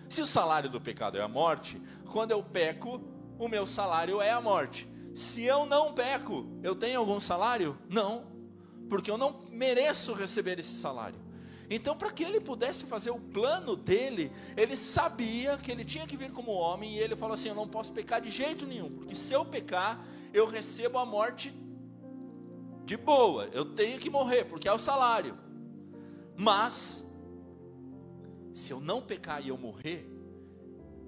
Se 0.07 0.21
o 0.21 0.27
salário 0.27 0.69
do 0.69 0.79
pecado 0.79 1.17
é 1.17 1.21
a 1.21 1.27
morte, 1.27 1.81
quando 2.05 2.31
eu 2.31 2.43
peco, 2.43 3.01
o 3.39 3.47
meu 3.47 3.65
salário 3.65 4.21
é 4.21 4.29
a 4.29 4.39
morte. 4.39 4.87
Se 5.15 5.43
eu 5.43 5.65
não 5.65 5.93
peco, 5.93 6.47
eu 6.61 6.75
tenho 6.75 6.99
algum 6.99 7.19
salário? 7.19 7.75
Não, 7.89 8.27
porque 8.87 9.09
eu 9.09 9.17
não 9.17 9.43
mereço 9.51 10.13
receber 10.13 10.59
esse 10.59 10.75
salário. 10.75 11.19
Então, 11.69 11.97
para 11.97 12.11
que 12.11 12.23
ele 12.23 12.39
pudesse 12.39 12.85
fazer 12.85 13.11
o 13.11 13.19
plano 13.19 13.75
dele, 13.75 14.31
ele 14.55 14.77
sabia 14.77 15.57
que 15.57 15.69
ele 15.71 15.83
tinha 15.83 16.07
que 16.07 16.15
vir 16.15 16.31
como 16.31 16.51
homem, 16.51 16.93
e 16.93 16.99
ele 16.99 17.15
falou 17.15 17.33
assim: 17.33 17.49
Eu 17.49 17.55
não 17.55 17.67
posso 17.67 17.91
pecar 17.91 18.21
de 18.21 18.29
jeito 18.29 18.65
nenhum, 18.65 18.89
porque 18.89 19.15
se 19.15 19.33
eu 19.33 19.45
pecar, 19.45 20.05
eu 20.33 20.47
recebo 20.47 20.97
a 20.97 21.05
morte 21.05 21.53
de 22.85 22.95
boa, 22.95 23.45
eu 23.47 23.65
tenho 23.65 23.99
que 23.99 24.09
morrer, 24.09 24.45
porque 24.45 24.67
é 24.67 24.71
o 24.71 24.79
salário. 24.79 25.37
Mas, 26.37 27.05
se 28.53 28.71
eu 28.71 28.79
não 28.79 29.01
pecar 29.01 29.43
e 29.43 29.49
eu 29.49 29.57
morrer, 29.57 30.07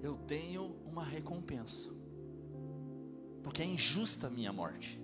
eu 0.01 0.17
tenho 0.27 0.75
uma 0.85 1.05
recompensa, 1.05 1.89
porque 3.41 3.61
é 3.61 3.65
injusta 3.65 4.27
a 4.27 4.29
minha 4.29 4.51
morte. 4.51 5.01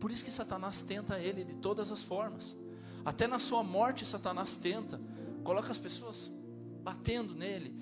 Por 0.00 0.10
isso 0.10 0.24
que 0.24 0.32
Satanás 0.32 0.80
tenta 0.82 1.20
ele 1.20 1.44
de 1.44 1.54
todas 1.54 1.92
as 1.92 2.02
formas. 2.02 2.56
Até 3.04 3.26
na 3.26 3.38
sua 3.38 3.62
morte, 3.62 4.06
Satanás 4.06 4.56
tenta, 4.56 5.00
coloca 5.42 5.70
as 5.70 5.78
pessoas 5.78 6.30
batendo 6.82 7.34
nele, 7.34 7.74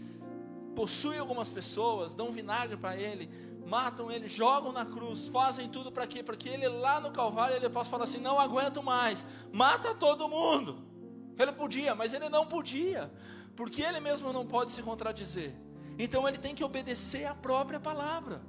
possui 0.75 1.19
algumas 1.19 1.51
pessoas, 1.51 2.15
dão 2.15 2.31
vinagre 2.33 2.77
para 2.77 2.97
ele, 2.97 3.31
matam 3.67 4.11
ele, 4.11 4.29
jogam 4.29 4.73
na 4.73 4.85
cruz, 4.85 5.29
fazem 5.29 5.69
tudo 5.69 5.93
para 5.93 6.07
quê? 6.07 6.23
Para 6.23 6.37
que 6.37 6.49
ele 6.49 6.69
lá 6.69 7.01
no 7.01 7.11
Calvário 7.11 7.57
ele 7.57 7.69
possa 7.69 7.91
falar 7.91 8.05
assim: 8.05 8.19
não 8.19 8.41
aguento 8.41 8.83
mais, 8.83 9.25
mata 9.53 9.95
todo 9.95 10.29
mundo. 10.29 10.91
Ele 11.39 11.53
podia, 11.53 11.95
mas 11.95 12.13
ele 12.13 12.29
não 12.29 12.47
podia, 12.47 13.11
porque 13.57 13.83
ele 13.83 14.01
mesmo 14.01 14.33
não 14.33 14.47
pode 14.47 14.73
se 14.73 14.83
contradizer. 14.83 15.55
Então 15.99 16.27
ele 16.27 16.39
tem 16.39 16.55
que 16.55 16.65
obedecer 16.65 17.27
a 17.27 17.35
própria 17.35 17.81
palavra. 17.81 18.43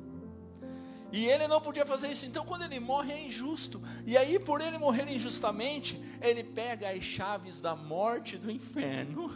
E 1.11 1.27
ele 1.27 1.47
não 1.47 1.59
podia 1.59 1.85
fazer 1.85 2.09
isso. 2.09 2.25
Então, 2.25 2.45
quando 2.45 2.63
ele 2.63 2.79
morre, 2.79 3.11
é 3.11 3.25
injusto. 3.25 3.81
E 4.05 4.17
aí, 4.17 4.39
por 4.39 4.61
ele 4.61 4.77
morrer 4.77 5.09
injustamente, 5.09 6.01
ele 6.21 6.43
pega 6.43 6.89
as 6.89 7.03
chaves 7.03 7.59
da 7.59 7.75
morte 7.75 8.37
do 8.37 8.49
inferno. 8.49 9.29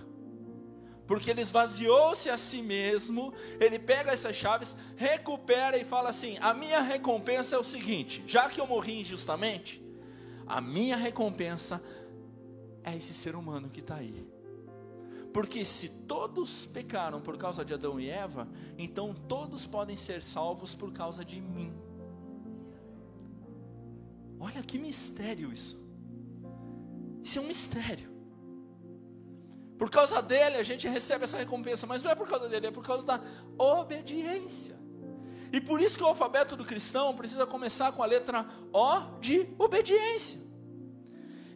Porque 1.05 1.29
ele 1.29 1.41
esvaziou-se 1.41 2.29
a 2.29 2.37
si 2.37 2.61
mesmo. 2.61 3.33
Ele 3.59 3.77
pega 3.77 4.11
essas 4.11 4.35
chaves, 4.35 4.75
recupera 4.95 5.77
e 5.77 5.83
fala 5.83 6.09
assim: 6.09 6.37
A 6.39 6.53
minha 6.53 6.81
recompensa 6.81 7.55
é 7.55 7.59
o 7.59 7.63
seguinte: 7.63 8.23
já 8.25 8.49
que 8.49 8.59
eu 8.59 8.65
morri 8.65 9.01
injustamente, 9.01 9.83
a 10.47 10.61
minha 10.61 10.95
recompensa 10.95 11.83
é 12.83 12.95
esse 12.95 13.13
ser 13.13 13.35
humano 13.35 13.69
que 13.69 13.81
está 13.81 13.95
aí. 13.95 14.34
Porque 15.35 15.65
se 15.65 15.89
todos 15.89 16.65
pecaram 16.65 17.19
por 17.19 17.37
causa 17.37 17.65
de 17.65 17.73
Adão 17.73 17.99
e 17.99 18.09
Eva, 18.09 18.47
então 18.77 19.13
todos 19.13 19.65
podem 19.65 19.97
ser 19.97 20.23
salvos 20.23 20.73
por 20.73 20.93
causa 20.93 21.25
de 21.25 21.41
mim. 21.41 21.73
Olha 24.39 24.63
que 24.63 24.77
mistério 24.77 25.51
isso. 25.51 25.77
Isso 27.21 27.37
é 27.37 27.41
um 27.41 27.47
mistério. 27.47 28.09
Por 29.77 29.89
causa 29.89 30.21
dele 30.21 30.55
a 30.55 30.63
gente 30.63 30.87
recebe 30.87 31.25
essa 31.25 31.37
recompensa, 31.37 31.85
mas 31.85 32.01
não 32.01 32.11
é 32.11 32.15
por 32.15 32.29
causa 32.29 32.47
dele, 32.47 32.67
é 32.67 32.71
por 32.71 32.85
causa 32.85 33.05
da 33.05 33.21
obediência. 33.57 34.79
E 35.51 35.59
por 35.59 35.81
isso 35.81 35.97
que 35.97 36.03
o 36.05 36.07
alfabeto 36.07 36.55
do 36.55 36.63
cristão 36.63 37.13
precisa 37.13 37.45
começar 37.45 37.91
com 37.91 38.01
a 38.01 38.05
letra 38.05 38.47
O 38.71 39.19
de 39.19 39.45
obediência. 39.59 40.44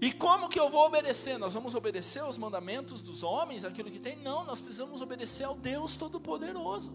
E 0.01 0.13
como 0.13 0.47
que 0.47 0.59
eu 0.59 0.69
vou 0.69 0.85
obedecer? 0.85 1.37
Nós 1.37 1.53
vamos 1.53 1.75
obedecer 1.75 2.19
aos 2.19 2.37
mandamentos 2.37 3.01
dos 3.01 3.21
homens, 3.21 3.65
aquilo 3.65 3.91
que 3.91 3.99
tem? 3.99 4.15
Não, 4.17 4.45
nós 4.45 4.61
precisamos 4.61 5.01
obedecer 5.01 5.43
ao 5.43 5.55
Deus 5.55 5.97
Todo-Poderoso. 5.97 6.93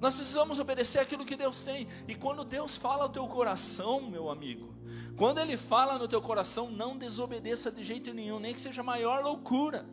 Nós 0.00 0.14
precisamos 0.14 0.60
obedecer 0.60 1.00
aquilo 1.00 1.24
que 1.24 1.34
Deus 1.34 1.64
tem. 1.64 1.88
E 2.06 2.14
quando 2.14 2.44
Deus 2.44 2.76
fala 2.76 3.02
ao 3.02 3.08
teu 3.08 3.26
coração, 3.26 4.00
meu 4.00 4.30
amigo, 4.30 4.72
quando 5.16 5.38
Ele 5.38 5.56
fala 5.56 5.98
no 5.98 6.06
teu 6.06 6.22
coração, 6.22 6.70
não 6.70 6.96
desobedeça 6.96 7.72
de 7.72 7.82
jeito 7.82 8.14
nenhum, 8.14 8.38
nem 8.38 8.54
que 8.54 8.60
seja 8.60 8.82
maior 8.84 9.24
loucura. 9.24 9.84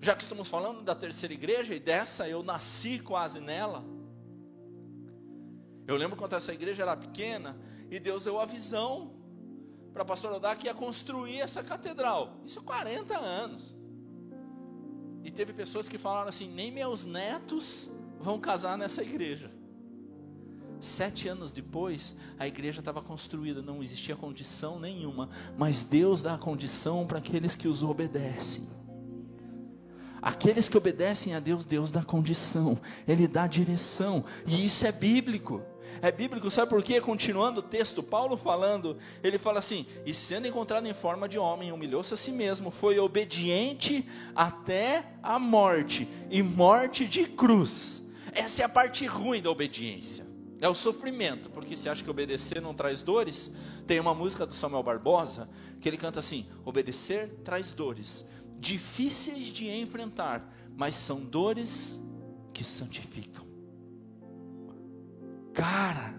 Já 0.00 0.14
que 0.14 0.22
estamos 0.22 0.48
falando 0.48 0.82
da 0.82 0.94
terceira 0.94 1.34
igreja, 1.34 1.74
e 1.74 1.80
dessa 1.80 2.28
eu 2.28 2.44
nasci 2.44 3.00
quase 3.00 3.40
nela. 3.40 3.84
Eu 5.88 5.96
lembro 5.96 6.16
quando 6.16 6.34
essa 6.34 6.54
igreja 6.54 6.82
era 6.82 6.96
pequena, 6.96 7.58
e 7.90 7.98
Deus 7.98 8.22
deu 8.22 8.38
a 8.38 8.44
visão 8.44 9.23
para 9.94 10.02
a 10.02 10.04
pastora 10.04 10.34
Odá 10.36 10.56
que 10.56 10.66
ia 10.66 10.74
construir 10.74 11.40
essa 11.40 11.62
catedral. 11.62 12.36
Isso 12.44 12.58
há 12.58 12.62
40 12.62 13.16
anos. 13.16 13.74
E 15.22 15.30
teve 15.30 15.52
pessoas 15.52 15.88
que 15.88 15.96
falaram 15.96 16.28
assim: 16.28 16.50
nem 16.52 16.72
meus 16.72 17.04
netos 17.04 17.88
vão 18.20 18.40
casar 18.40 18.76
nessa 18.76 19.02
igreja. 19.02 19.50
Sete 20.80 21.28
anos 21.28 21.52
depois, 21.52 22.16
a 22.38 22.46
igreja 22.46 22.80
estava 22.80 23.00
construída, 23.00 23.62
não 23.62 23.82
existia 23.82 24.16
condição 24.16 24.78
nenhuma, 24.78 25.30
mas 25.56 25.84
Deus 25.84 26.20
dá 26.20 26.34
a 26.34 26.38
condição 26.38 27.06
para 27.06 27.18
aqueles 27.18 27.54
que 27.54 27.68
os 27.68 27.82
obedecem. 27.82 28.68
Aqueles 30.24 30.70
que 30.70 30.78
obedecem 30.78 31.34
a 31.34 31.38
Deus, 31.38 31.66
Deus 31.66 31.90
dá 31.90 32.02
condição, 32.02 32.78
Ele 33.06 33.28
dá 33.28 33.46
direção, 33.46 34.24
e 34.46 34.64
isso 34.64 34.86
é 34.86 34.90
bíblico. 34.90 35.60
É 36.00 36.10
bíblico, 36.10 36.50
sabe 36.50 36.70
por 36.70 36.82
quê? 36.82 36.98
Continuando 36.98 37.60
o 37.60 37.62
texto, 37.62 38.02
Paulo 38.02 38.34
falando, 38.34 38.96
ele 39.22 39.36
fala 39.36 39.58
assim: 39.58 39.86
E 40.06 40.14
sendo 40.14 40.48
encontrado 40.48 40.86
em 40.86 40.94
forma 40.94 41.28
de 41.28 41.38
homem, 41.38 41.72
humilhou-se 41.72 42.14
a 42.14 42.16
si 42.16 42.32
mesmo, 42.32 42.70
foi 42.70 42.98
obediente 42.98 44.08
até 44.34 45.04
a 45.22 45.38
morte 45.38 46.08
e 46.30 46.42
morte 46.42 47.06
de 47.06 47.26
cruz. 47.26 48.02
Essa 48.32 48.62
é 48.62 48.64
a 48.64 48.68
parte 48.68 49.04
ruim 49.04 49.42
da 49.42 49.50
obediência. 49.50 50.24
É 50.58 50.68
o 50.68 50.74
sofrimento, 50.74 51.50
porque 51.50 51.76
se 51.76 51.86
acha 51.86 52.02
que 52.02 52.10
obedecer 52.10 52.62
não 52.62 52.72
traz 52.72 53.02
dores, 53.02 53.54
tem 53.86 54.00
uma 54.00 54.14
música 54.14 54.46
do 54.46 54.54
Samuel 54.54 54.82
Barbosa 54.82 55.50
que 55.82 55.86
ele 55.86 55.98
canta 55.98 56.20
assim: 56.20 56.46
Obedecer 56.64 57.28
traz 57.44 57.74
dores, 57.74 58.24
difíceis 58.64 59.48
de 59.48 59.68
enfrentar, 59.68 60.50
mas 60.74 60.96
são 60.96 61.20
dores 61.20 62.02
que 62.52 62.64
santificam. 62.64 63.44
Cara, 65.52 66.14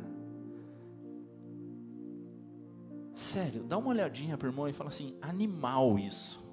sério, 3.16 3.64
dá 3.64 3.78
uma 3.78 3.90
olhadinha 3.90 4.38
para 4.38 4.46
o 4.46 4.52
irmão 4.52 4.70
e 4.70 4.74
fala 4.74 4.90
assim: 4.90 5.18
animal 5.22 5.98
isso. 5.98 6.46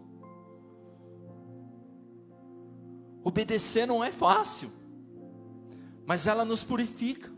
Obedecer 3.23 3.87
não 3.87 4.03
é 4.03 4.11
fácil, 4.11 4.71
mas 6.07 6.27
ela 6.27 6.45
nos 6.45 6.65
purifica. 6.65 7.31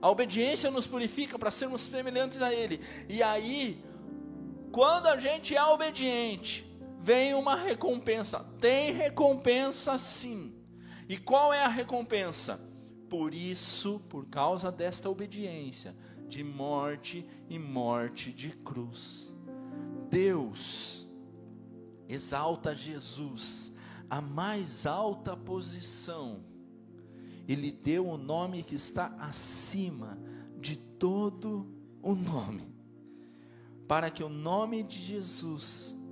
A 0.00 0.08
obediência 0.08 0.70
nos 0.70 0.86
purifica 0.86 1.38
para 1.38 1.50
sermos 1.50 1.80
semelhantes 1.80 2.40
a 2.40 2.54
Ele. 2.54 2.80
E 3.08 3.22
aí, 3.22 3.82
quando 4.70 5.06
a 5.06 5.18
gente 5.18 5.56
é 5.56 5.64
obediente, 5.64 6.73
vem 7.04 7.34
uma 7.34 7.54
recompensa. 7.54 8.40
Tem 8.58 8.90
recompensa 8.90 9.98
sim. 9.98 10.54
E 11.06 11.18
qual 11.18 11.52
é 11.52 11.62
a 11.62 11.68
recompensa? 11.68 12.58
Por 13.10 13.34
isso, 13.34 14.00
por 14.08 14.24
causa 14.26 14.72
desta 14.72 15.10
obediência, 15.10 15.94
de 16.26 16.42
morte 16.42 17.28
e 17.46 17.58
morte 17.58 18.32
de 18.32 18.50
cruz. 18.50 19.36
Deus 20.08 21.06
exalta 22.08 22.74
Jesus 22.74 23.74
a 24.08 24.22
mais 24.22 24.86
alta 24.86 25.36
posição. 25.36 26.42
Ele 27.46 27.70
deu 27.70 28.08
o 28.08 28.16
nome 28.16 28.62
que 28.62 28.76
está 28.76 29.14
acima 29.18 30.18
de 30.58 30.76
todo 30.76 31.70
o 32.02 32.14
nome. 32.14 32.74
Para 33.86 34.08
que 34.10 34.24
o 34.24 34.30
nome 34.30 34.82
de 34.82 34.98
Jesus, 34.98 36.02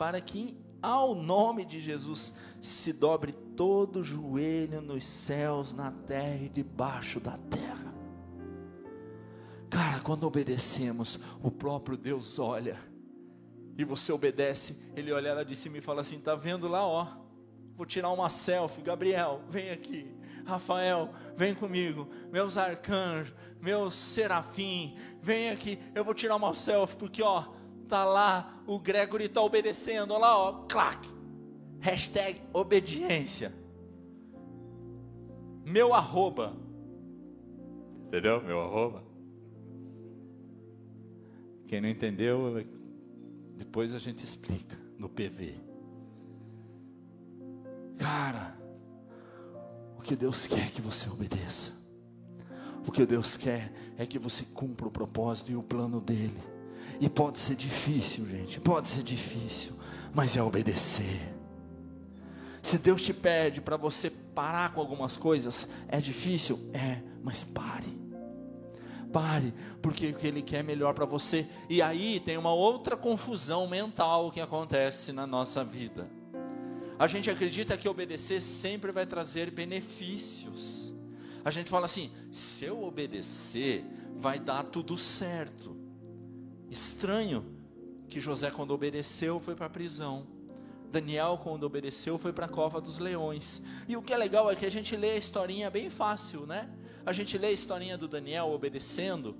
para 0.00 0.18
que 0.18 0.56
ao 0.80 1.14
nome 1.14 1.62
de 1.62 1.78
Jesus, 1.78 2.34
se 2.58 2.94
dobre 2.94 3.32
todo 3.54 4.02
joelho 4.02 4.80
nos 4.80 5.04
céus, 5.04 5.74
na 5.74 5.90
terra 5.90 6.42
e 6.42 6.48
debaixo 6.48 7.20
da 7.20 7.36
terra. 7.36 7.94
Cara, 9.68 10.00
quando 10.00 10.24
obedecemos, 10.24 11.20
o 11.42 11.50
próprio 11.50 11.98
Deus 11.98 12.38
olha 12.38 12.78
e 13.76 13.84
você 13.84 14.10
obedece, 14.10 14.90
ele 14.96 15.12
olha 15.12 15.34
lá 15.34 15.44
de 15.44 15.54
cima 15.54 15.76
e 15.76 15.82
fala 15.82 16.00
assim: 16.00 16.18
tá 16.18 16.34
vendo 16.34 16.66
lá, 16.66 16.86
ó? 16.86 17.06
Vou 17.76 17.84
tirar 17.84 18.08
uma 18.10 18.30
selfie, 18.30 18.80
Gabriel, 18.80 19.42
vem 19.50 19.68
aqui. 19.68 20.10
Rafael, 20.46 21.10
vem 21.36 21.54
comigo. 21.54 22.08
Meus 22.32 22.56
arcanjos, 22.56 23.34
meus 23.60 23.92
serafim, 23.92 24.96
vem 25.20 25.50
aqui. 25.50 25.78
Eu 25.94 26.04
vou 26.04 26.14
tirar 26.14 26.36
uma 26.36 26.54
selfie 26.54 26.96
porque 26.96 27.22
ó, 27.22 27.44
tá 27.90 28.04
lá 28.04 28.62
o 28.66 28.78
Gregory 28.78 29.28
tá 29.28 29.42
obedecendo, 29.42 30.12
olha 30.12 30.20
lá, 30.20 30.38
ó, 30.38 30.52
clac. 30.68 31.08
Hashtag 31.80 32.40
obediência. 32.52 33.52
Meu 35.64 35.92
arroba. 35.92 36.56
Entendeu? 38.06 38.42
Meu 38.42 38.60
arroba. 38.60 39.02
Quem 41.66 41.80
não 41.80 41.88
entendeu, 41.88 42.64
depois 43.56 43.94
a 43.94 43.98
gente 43.98 44.24
explica 44.24 44.76
no 44.96 45.08
PV. 45.08 45.54
Cara, 47.96 48.56
o 49.98 50.02
que 50.02 50.14
Deus 50.14 50.46
quer 50.46 50.66
é 50.66 50.70
que 50.70 50.80
você 50.80 51.08
obedeça. 51.08 51.72
O 52.86 52.92
que 52.92 53.04
Deus 53.04 53.36
quer 53.36 53.72
é 53.96 54.06
que 54.06 54.18
você 54.18 54.44
cumpra 54.54 54.86
o 54.86 54.90
propósito 54.90 55.50
e 55.50 55.56
o 55.56 55.62
plano 55.62 56.00
dele. 56.00 56.59
E 57.00 57.08
pode 57.08 57.38
ser 57.38 57.56
difícil, 57.56 58.26
gente, 58.26 58.60
pode 58.60 58.88
ser 58.88 59.02
difícil, 59.02 59.72
mas 60.14 60.36
é 60.36 60.42
obedecer. 60.42 61.34
Se 62.62 62.78
Deus 62.78 63.02
te 63.02 63.14
pede 63.14 63.60
para 63.60 63.76
você 63.76 64.10
parar 64.10 64.74
com 64.74 64.80
algumas 64.80 65.16
coisas, 65.16 65.66
é 65.88 65.98
difícil? 65.98 66.70
É, 66.74 67.00
mas 67.22 67.42
pare. 67.42 67.98
Pare, 69.12 69.52
porque 69.82 70.08
o 70.08 70.14
que 70.14 70.26
Ele 70.26 70.42
quer 70.42 70.58
é 70.58 70.62
melhor 70.62 70.94
para 70.94 71.04
você. 71.04 71.48
E 71.68 71.80
aí 71.82 72.20
tem 72.20 72.36
uma 72.36 72.52
outra 72.52 72.96
confusão 72.96 73.66
mental 73.66 74.30
que 74.30 74.40
acontece 74.40 75.10
na 75.10 75.26
nossa 75.26 75.64
vida. 75.64 76.08
A 76.98 77.06
gente 77.06 77.30
acredita 77.30 77.78
que 77.78 77.88
obedecer 77.88 78.42
sempre 78.42 78.92
vai 78.92 79.06
trazer 79.06 79.50
benefícios. 79.50 80.94
A 81.42 81.50
gente 81.50 81.70
fala 81.70 81.86
assim: 81.86 82.10
se 82.30 82.66
eu 82.66 82.84
obedecer, 82.84 83.84
vai 84.14 84.38
dar 84.38 84.64
tudo 84.64 84.96
certo. 84.98 85.79
Estranho 86.70 87.44
que 88.08 88.20
José, 88.20 88.50
quando 88.50 88.72
obedeceu, 88.72 89.38
foi 89.38 89.54
para 89.54 89.66
a 89.66 89.70
prisão. 89.70 90.26
Daniel, 90.90 91.38
quando 91.40 91.62
obedeceu, 91.64 92.18
foi 92.18 92.32
para 92.32 92.46
a 92.46 92.48
cova 92.48 92.80
dos 92.80 92.98
leões. 92.98 93.62
E 93.88 93.96
o 93.96 94.02
que 94.02 94.12
é 94.12 94.16
legal 94.16 94.50
é 94.50 94.56
que 94.56 94.66
a 94.66 94.70
gente 94.70 94.96
lê 94.96 95.12
a 95.12 95.16
historinha 95.16 95.70
bem 95.70 95.88
fácil, 95.88 96.46
né? 96.46 96.68
A 97.06 97.12
gente 97.12 97.38
lê 97.38 97.48
a 97.48 97.52
historinha 97.52 97.96
do 97.96 98.08
Daniel 98.08 98.48
obedecendo, 98.48 99.36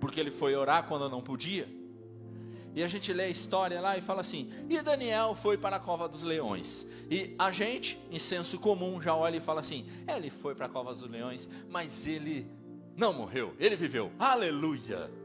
porque 0.00 0.20
ele 0.20 0.30
foi 0.30 0.54
orar 0.54 0.86
quando 0.86 1.08
não 1.08 1.20
podia. 1.20 1.68
E 2.74 2.82
a 2.82 2.88
gente 2.88 3.12
lê 3.12 3.24
a 3.24 3.28
história 3.28 3.80
lá 3.80 3.96
e 3.96 4.00
fala 4.00 4.20
assim: 4.20 4.52
e 4.68 4.80
Daniel 4.80 5.34
foi 5.34 5.58
para 5.58 5.76
a 5.76 5.80
cova 5.80 6.08
dos 6.08 6.22
leões. 6.22 6.86
E 7.10 7.34
a 7.38 7.50
gente, 7.50 7.98
em 8.10 8.18
senso 8.18 8.58
comum, 8.58 9.00
já 9.00 9.14
olha 9.14 9.36
e 9.36 9.40
fala 9.40 9.60
assim: 9.60 9.86
ele 10.08 10.30
foi 10.30 10.54
para 10.54 10.66
a 10.66 10.68
cova 10.68 10.92
dos 10.92 11.02
leões, 11.02 11.48
mas 11.68 12.06
ele 12.06 12.46
não 12.96 13.12
morreu, 13.12 13.54
ele 13.58 13.76
viveu. 13.76 14.12
Aleluia! 14.18 15.23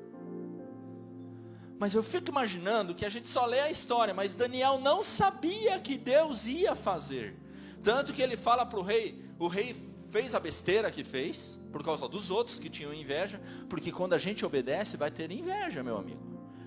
Mas 1.80 1.94
eu 1.94 2.04
fico 2.04 2.30
imaginando 2.30 2.94
que 2.94 3.06
a 3.06 3.10
gente 3.10 3.30
só 3.30 3.46
lê 3.46 3.62
a 3.62 3.72
história, 3.72 4.14
mas 4.14 4.36
Daniel 4.36 4.78
não 4.80 5.02
sabia 5.02 5.80
que 5.80 5.98
Deus 5.98 6.46
ia 6.46 6.76
fazer. 6.76 7.34
Tanto 7.82 8.12
que 8.12 8.22
ele 8.22 8.36
fala 8.36 8.66
para 8.66 8.78
o 8.78 8.84
rei: 8.84 9.18
o 9.40 9.48
rei 9.48 9.74
fez 10.10 10.36
a 10.36 10.40
besteira 10.42 10.92
que 10.92 11.06
fez, 11.06 11.58
por 11.72 11.82
causa 11.82 12.08
dos 12.10 12.30
outros 12.30 12.60
que 12.60 12.70
tinham 12.70 12.94
inveja, 12.94 13.42
porque 13.70 13.94
quando 13.94 14.14
a 14.14 14.18
gente 14.18 14.46
obedece, 14.46 14.98
vai 14.98 15.10
ter 15.10 15.32
inveja, 15.32 15.82
meu 15.82 15.98
amigo, 15.98 16.22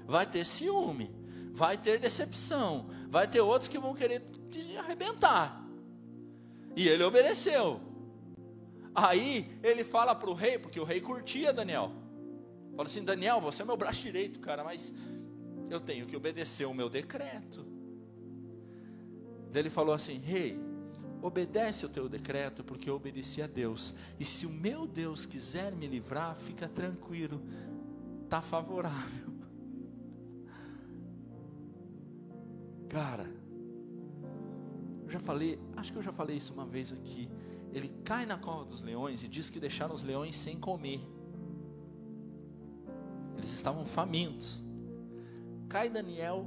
vai 0.06 0.24
ter 0.24 0.46
ciúme, 0.46 1.14
vai 1.52 1.76
ter 1.76 2.00
decepção, 2.00 2.88
vai 3.10 3.28
ter 3.28 3.42
outros 3.42 3.68
que 3.68 3.78
vão 3.78 3.94
querer 3.94 4.22
te 4.50 4.78
arrebentar. 4.78 5.62
E 6.74 6.88
ele 6.88 7.04
obedeceu. 7.04 7.82
Aí 8.94 9.58
ele 9.62 9.84
fala 9.84 10.14
para 10.14 10.30
o 10.30 10.34
rei, 10.34 10.58
porque 10.58 10.80
o 10.80 10.84
rei 10.84 11.02
curtia 11.02 11.52
Daniel. 11.52 12.01
Fala 12.76 12.88
assim: 12.88 13.04
Daniel, 13.04 13.40
você 13.40 13.62
é 13.62 13.64
meu 13.64 13.76
braço 13.76 14.02
direito, 14.02 14.40
cara, 14.40 14.64
mas 14.64 14.92
eu 15.68 15.80
tenho 15.80 16.06
que 16.06 16.16
obedecer 16.16 16.66
o 16.66 16.74
meu 16.74 16.88
decreto. 16.88 17.66
Ele 19.54 19.70
falou 19.70 19.94
assim: 19.94 20.18
Rei, 20.18 20.52
hey, 20.52 20.60
obedece 21.20 21.86
o 21.86 21.88
teu 21.88 22.08
decreto, 22.08 22.64
porque 22.64 22.90
eu 22.90 22.96
obedeci 22.96 23.40
a 23.42 23.46
Deus. 23.46 23.94
E 24.18 24.24
se 24.24 24.46
o 24.46 24.50
meu 24.50 24.86
Deus 24.86 25.24
quiser 25.24 25.70
me 25.72 25.86
livrar, 25.86 26.34
fica 26.34 26.66
tranquilo, 26.68 27.40
está 28.24 28.42
favorável. 28.42 29.32
Cara, 32.88 33.30
eu 35.04 35.10
já 35.10 35.20
falei, 35.20 35.58
acho 35.76 35.92
que 35.92 35.98
eu 35.98 36.02
já 36.02 36.12
falei 36.12 36.36
isso 36.36 36.52
uma 36.52 36.66
vez 36.66 36.92
aqui. 36.92 37.28
Ele 37.72 37.88
cai 38.04 38.26
na 38.26 38.36
cova 38.36 38.64
dos 38.64 38.82
leões 38.82 39.22
e 39.24 39.28
diz 39.28 39.48
que 39.48 39.60
deixaram 39.60 39.94
os 39.94 40.02
leões 40.02 40.36
sem 40.36 40.58
comer. 40.58 41.00
Eles 43.42 43.54
estavam 43.54 43.84
famintos. 43.84 44.64
Cai 45.68 45.90
Daniel. 45.90 46.46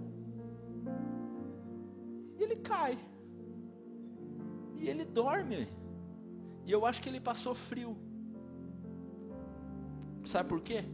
E 2.38 2.42
ele 2.44 2.56
cai. 2.56 2.98
E 4.76 4.88
ele 4.88 5.04
dorme. 5.04 5.68
E 6.64 6.72
eu 6.72 6.86
acho 6.86 7.02
que 7.02 7.10
ele 7.10 7.20
passou 7.20 7.54
frio. 7.54 7.98
Sabe 10.24 10.48
por 10.48 10.62
quê? 10.62 10.86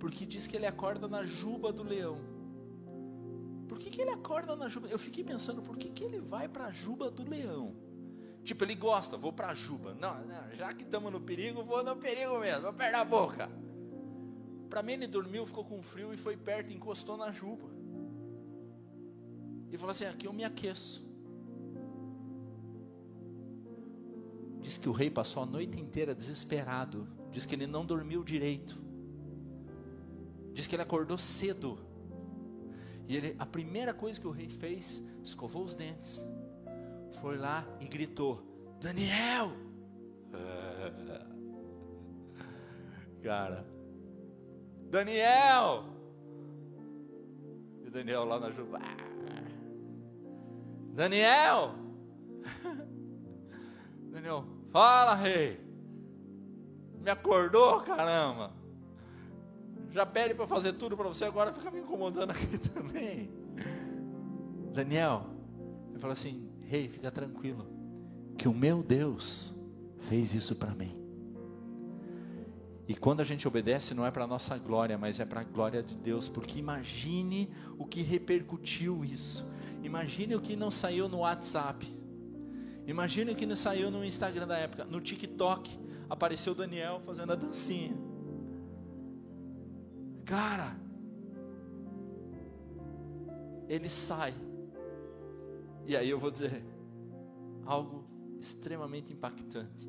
Porque 0.00 0.26
diz 0.26 0.48
que 0.48 0.56
ele 0.56 0.66
acorda 0.66 1.06
na 1.06 1.24
juba 1.24 1.72
do 1.72 1.84
leão. 1.84 2.18
Por 3.68 3.78
que, 3.78 3.90
que 3.90 4.02
ele 4.02 4.10
acorda 4.10 4.56
na 4.56 4.68
juba? 4.68 4.88
Eu 4.88 4.98
fiquei 4.98 5.22
pensando, 5.22 5.62
por 5.62 5.76
que, 5.78 5.88
que 5.88 6.02
ele 6.02 6.18
vai 6.18 6.48
para 6.48 6.66
a 6.66 6.72
juba 6.72 7.12
do 7.12 7.22
leão? 7.22 7.76
Tipo, 8.42 8.64
ele 8.64 8.74
gosta, 8.74 9.16
vou 9.16 9.32
para 9.32 9.50
a 9.50 9.54
juba. 9.54 9.94
Não, 9.94 10.20
não, 10.26 10.52
já 10.56 10.74
que 10.74 10.82
estamos 10.82 11.12
no 11.12 11.20
perigo, 11.20 11.62
vou 11.62 11.84
no 11.84 11.96
perigo 11.96 12.40
mesmo, 12.40 12.62
vou 12.62 12.72
perder 12.72 12.96
a 12.96 13.04
boca. 13.04 13.48
Para 14.74 14.82
mim, 14.82 14.94
ele 14.94 15.06
dormiu, 15.06 15.46
ficou 15.46 15.64
com 15.64 15.80
frio 15.80 16.12
e 16.12 16.16
foi 16.16 16.36
perto, 16.36 16.72
encostou 16.72 17.16
na 17.16 17.30
juba. 17.30 17.68
E 19.70 19.78
falou 19.78 19.92
assim: 19.92 20.04
Aqui 20.04 20.26
eu 20.26 20.32
me 20.32 20.42
aqueço. 20.42 21.08
Diz 24.60 24.76
que 24.76 24.88
o 24.88 24.92
rei 24.92 25.08
passou 25.08 25.44
a 25.44 25.46
noite 25.46 25.78
inteira 25.78 26.12
desesperado. 26.12 27.06
Diz 27.30 27.46
que 27.46 27.54
ele 27.54 27.68
não 27.68 27.86
dormiu 27.86 28.24
direito. 28.24 28.82
Diz 30.52 30.66
que 30.66 30.74
ele 30.74 30.82
acordou 30.82 31.18
cedo. 31.18 31.78
E 33.06 33.16
ele, 33.16 33.36
a 33.38 33.46
primeira 33.46 33.94
coisa 33.94 34.20
que 34.20 34.26
o 34.26 34.32
rei 34.32 34.48
fez, 34.48 35.06
escovou 35.22 35.62
os 35.62 35.76
dentes, 35.76 36.18
foi 37.20 37.38
lá 37.38 37.64
e 37.78 37.86
gritou: 37.86 38.42
Daniel! 38.80 39.52
Cara, 43.22 43.73
Daniel! 44.94 45.82
E 47.84 47.90
Daniel 47.90 48.24
lá 48.24 48.38
na 48.38 48.52
juba. 48.52 48.78
Daniel! 50.92 51.74
Daniel, 54.12 54.44
fala, 54.70 55.16
rei. 55.16 55.58
Me 57.00 57.10
acordou, 57.10 57.80
caramba. 57.80 58.52
Já 59.90 60.06
pede 60.06 60.32
para 60.32 60.46
fazer 60.46 60.74
tudo 60.74 60.96
para 60.96 61.08
você, 61.08 61.24
agora 61.24 61.52
fica 61.52 61.72
me 61.72 61.80
incomodando 61.80 62.30
aqui 62.30 62.56
também. 62.70 63.32
Daniel, 64.72 65.26
ele 65.90 65.98
falou 65.98 66.12
assim: 66.12 66.48
Rei, 66.68 66.88
fica 66.88 67.10
tranquilo, 67.10 67.66
que 68.38 68.46
o 68.46 68.54
meu 68.54 68.80
Deus 68.80 69.52
fez 69.98 70.32
isso 70.32 70.54
para 70.54 70.72
mim. 70.72 71.03
E 72.86 72.94
quando 72.94 73.20
a 73.20 73.24
gente 73.24 73.48
obedece, 73.48 73.94
não 73.94 74.04
é 74.04 74.10
para 74.10 74.26
nossa 74.26 74.58
glória, 74.58 74.98
mas 74.98 75.18
é 75.18 75.24
para 75.24 75.40
a 75.40 75.44
glória 75.44 75.82
de 75.82 75.96
Deus, 75.96 76.28
porque 76.28 76.58
imagine 76.58 77.50
o 77.78 77.86
que 77.86 78.02
repercutiu 78.02 79.04
isso. 79.04 79.48
Imagine 79.82 80.34
o 80.34 80.40
que 80.40 80.54
não 80.54 80.70
saiu 80.70 81.08
no 81.08 81.18
WhatsApp. 81.18 81.86
Imagine 82.86 83.32
o 83.32 83.34
que 83.34 83.46
não 83.46 83.56
saiu 83.56 83.90
no 83.90 84.04
Instagram 84.04 84.46
da 84.46 84.58
época. 84.58 84.84
No 84.84 85.00
TikTok 85.00 85.78
apareceu 86.10 86.54
Daniel 86.54 87.00
fazendo 87.00 87.32
a 87.32 87.36
dancinha. 87.36 87.96
Cara, 90.26 90.76
ele 93.66 93.88
sai. 93.88 94.34
E 95.86 95.96
aí 95.96 96.08
eu 96.08 96.18
vou 96.18 96.30
dizer 96.30 96.62
algo 97.64 98.04
extremamente 98.38 99.12
impactante. 99.12 99.88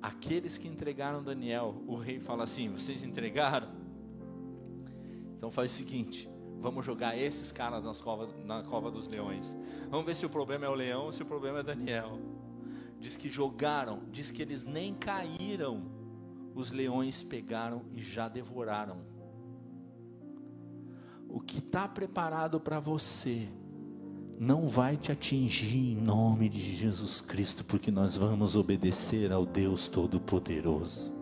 Aqueles 0.00 0.56
que 0.56 0.68
entregaram 0.68 1.22
Daniel, 1.22 1.82
o 1.86 1.96
rei 1.96 2.20
fala 2.20 2.44
assim: 2.44 2.68
Vocês 2.70 3.02
entregaram? 3.02 3.68
Então 5.36 5.50
faz 5.50 5.72
o 5.72 5.74
seguinte: 5.74 6.28
Vamos 6.60 6.84
jogar 6.84 7.16
esses 7.16 7.52
caras 7.52 7.84
nas 7.84 8.00
cova, 8.00 8.28
na 8.44 8.62
cova 8.62 8.90
dos 8.90 9.06
leões. 9.06 9.56
Vamos 9.88 10.06
ver 10.06 10.16
se 10.16 10.26
o 10.26 10.30
problema 10.30 10.66
é 10.66 10.68
o 10.68 10.74
leão 10.74 11.06
ou 11.06 11.12
se 11.12 11.22
o 11.22 11.26
problema 11.26 11.60
é 11.60 11.62
Daniel. 11.62 12.18
Diz 12.98 13.16
que 13.16 13.28
jogaram, 13.28 14.02
diz 14.10 14.30
que 14.30 14.42
eles 14.42 14.64
nem 14.64 14.92
caíram. 14.94 15.82
Os 16.54 16.72
leões 16.72 17.22
pegaram 17.22 17.82
e 17.94 18.00
já 18.00 18.28
devoraram. 18.28 18.98
O 21.28 21.40
que 21.40 21.58
está 21.58 21.86
preparado 21.86 22.58
para 22.58 22.80
você 22.80 23.48
não 24.38 24.68
vai 24.68 24.96
te 24.96 25.10
atingir 25.10 25.92
em 25.92 25.96
nome 25.96 26.48
de 26.48 26.76
Jesus 26.76 27.20
Cristo, 27.20 27.64
porque 27.64 27.90
nós 27.90 28.16
vamos 28.16 28.54
obedecer 28.54 29.32
ao 29.32 29.44
Deus 29.44 29.88
Todo-Poderoso. 29.88 31.12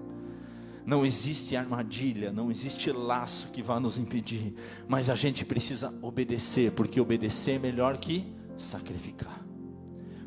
Não 0.85 1.05
existe 1.05 1.57
armadilha, 1.57 2.31
não 2.31 2.51
existe 2.51 2.93
laço 2.93 3.49
que 3.49 3.63
vá 3.63 3.81
nos 3.81 3.99
impedir, 3.99 4.55
mas 4.87 5.09
a 5.09 5.15
gente 5.15 5.45
precisa 5.45 5.93
obedecer, 6.03 6.73
porque 6.73 7.01
obedecer 7.01 7.57
é 7.57 7.59
melhor 7.59 7.97
que 7.97 8.25
sacrificar. 8.57 9.45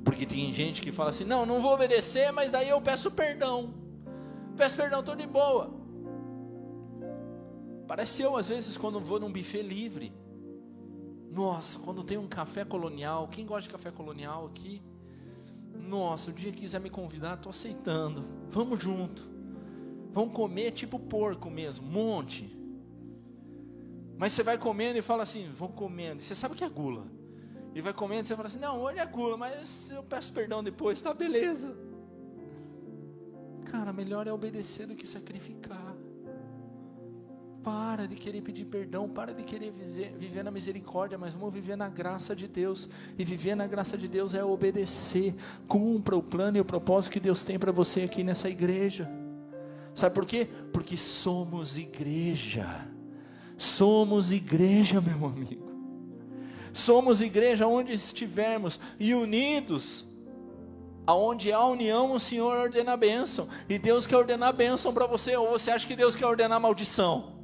Porque 0.03 0.25
tem 0.25 0.53
gente 0.53 0.81
que 0.81 0.91
fala 0.91 1.11
assim: 1.11 1.23
não, 1.23 1.45
não 1.45 1.61
vou 1.61 1.73
obedecer, 1.73 2.31
mas 2.31 2.51
daí 2.51 2.69
eu 2.69 2.81
peço 2.81 3.11
perdão. 3.11 3.73
Peço 4.57 4.75
perdão, 4.75 4.99
estou 4.99 5.15
de 5.15 5.27
boa. 5.27 5.73
Parece 7.87 8.21
eu, 8.21 8.35
às 8.35 8.49
vezes, 8.49 8.75
quando 8.77 8.99
vou 8.99 9.19
num 9.19 9.31
buffet 9.31 9.61
livre. 9.61 10.11
Nossa, 11.31 11.79
quando 11.79 12.03
tem 12.03 12.17
um 12.17 12.27
café 12.27 12.65
colonial, 12.65 13.27
quem 13.27 13.45
gosta 13.45 13.67
de 13.67 13.69
café 13.69 13.91
colonial 13.91 14.47
aqui? 14.47 14.81
Nossa, 15.73 16.31
o 16.31 16.33
dia 16.33 16.51
que 16.51 16.61
quiser 16.61 16.79
me 16.79 16.89
convidar, 16.89 17.35
estou 17.35 17.51
aceitando. 17.51 18.23
Vamos 18.49 18.79
junto. 18.79 19.29
Vão 20.11 20.27
comer 20.27 20.71
tipo 20.71 20.99
porco 20.99 21.49
mesmo, 21.49 21.87
monte. 21.87 22.55
Mas 24.17 24.33
você 24.33 24.43
vai 24.43 24.57
comendo 24.57 24.99
e 24.99 25.01
fala 25.01 25.23
assim, 25.23 25.47
vou 25.49 25.69
comendo. 25.69 26.21
Você 26.21 26.35
sabe 26.35 26.55
que 26.55 26.63
é 26.63 26.69
gula. 26.69 27.07
E 27.73 27.81
vai 27.81 27.93
comendo 27.93 28.23
e 28.23 28.27
você 28.27 28.35
fala 28.35 28.47
assim, 28.47 28.59
não, 28.59 28.81
hoje 28.81 28.99
é 28.99 29.05
gula, 29.05 29.37
mas 29.37 29.91
eu 29.91 30.03
peço 30.03 30.33
perdão 30.33 30.63
depois, 30.63 30.99
tá 30.99 31.13
beleza. 31.13 31.77
Cara, 33.65 33.93
melhor 33.93 34.25
é 34.25 34.33
obedecer 34.33 34.87
do 34.87 34.95
que 34.95 35.07
sacrificar. 35.07 35.95
Para 37.63 38.07
de 38.07 38.15
querer 38.15 38.41
pedir 38.41 38.65
perdão, 38.65 39.09
para 39.09 39.33
de 39.33 39.43
querer 39.43 39.71
viver, 39.71 40.15
viver, 40.17 40.43
na 40.43 40.51
misericórdia, 40.51 41.17
mas 41.17 41.33
vamos 41.33 41.53
viver 41.53 41.75
na 41.75 41.89
graça 41.89 42.35
de 42.35 42.47
Deus. 42.47 42.87
E 43.17 43.25
viver 43.25 43.55
na 43.55 43.67
graça 43.67 43.97
de 43.97 44.07
Deus 44.07 44.33
é 44.33 44.43
obedecer. 44.43 45.35
Cumpra 45.67 46.15
o 46.15 46.23
plano 46.23 46.57
e 46.57 46.61
o 46.61 46.65
propósito 46.65 47.13
que 47.13 47.19
Deus 47.19 47.43
tem 47.43 47.59
para 47.59 47.71
você 47.71 48.03
aqui 48.03 48.23
nessa 48.23 48.49
igreja. 48.49 49.09
Sabe 49.93 50.15
por 50.15 50.25
quê? 50.25 50.47
Porque 50.71 50.97
somos 50.97 51.77
igreja. 51.77 52.87
Somos 53.57 54.31
igreja, 54.31 55.01
meu 55.01 55.25
amigo. 55.25 55.69
Somos 56.71 57.21
igreja 57.21 57.67
onde 57.67 57.91
estivermos 57.91 58.79
e 58.97 59.13
unidos. 59.13 60.07
Aonde 61.05 61.51
há 61.51 61.65
união, 61.65 62.13
o 62.13 62.19
Senhor 62.19 62.55
ordena 62.55 62.93
a 62.93 62.97
bênção. 62.97 63.49
E 63.67 63.77
Deus 63.77 64.07
quer 64.07 64.15
ordenar 64.15 64.49
a 64.49 64.53
bênção 64.53 64.93
para 64.93 65.07
você. 65.07 65.35
Ou 65.35 65.49
você 65.49 65.71
acha 65.71 65.85
que 65.85 65.95
Deus 65.95 66.15
quer 66.15 66.27
ordenar 66.27 66.61
maldição? 66.61 67.38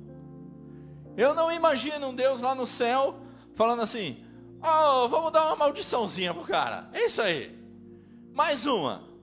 Eu 1.18 1.34
não 1.34 1.52
imagino 1.52 2.08
um 2.08 2.16
Deus 2.16 2.42
lá 2.42 2.54
no 2.54 2.66
céu 2.66 3.20
falando 3.54 3.82
assim: 3.82 4.24
Oh, 4.62 5.08
vamos 5.08 5.32
dar 5.32 5.46
uma 5.48 5.56
maldiçãozinha 5.56 6.34
pro 6.34 6.44
cara. 6.44 6.90
É 6.92 7.06
isso 7.06 7.22
aí. 7.22 7.56
Mais 8.34 8.66
uma. 8.66 9.16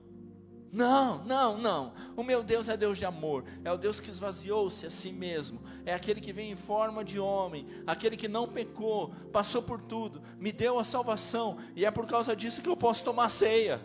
Não, 0.71 1.23
não, 1.23 1.55
não. 1.55 1.93
O 2.15 2.23
meu 2.23 2.41
Deus 2.41 2.67
é 2.67 2.75
Deus 2.75 2.97
de 2.97 3.05
amor. 3.05 3.45
É 3.63 3.71
o 3.71 3.77
Deus 3.77 3.99
que 3.99 4.09
esvaziou-se 4.09 4.87
a 4.87 4.89
si 4.89 5.11
mesmo. 5.11 5.61
É 5.85 5.93
aquele 5.93 6.19
que 6.19 6.33
vem 6.33 6.51
em 6.51 6.55
forma 6.55 7.03
de 7.03 7.19
homem. 7.19 7.67
Aquele 7.85 8.17
que 8.17 8.27
não 8.27 8.47
pecou, 8.47 9.13
passou 9.31 9.61
por 9.61 9.79
tudo, 9.79 10.23
me 10.39 10.51
deu 10.51 10.79
a 10.79 10.83
salvação. 10.83 11.59
E 11.75 11.85
é 11.85 11.91
por 11.91 12.07
causa 12.07 12.35
disso 12.35 12.63
que 12.63 12.69
eu 12.69 12.75
posso 12.75 13.03
tomar 13.03 13.29
ceia. 13.29 13.79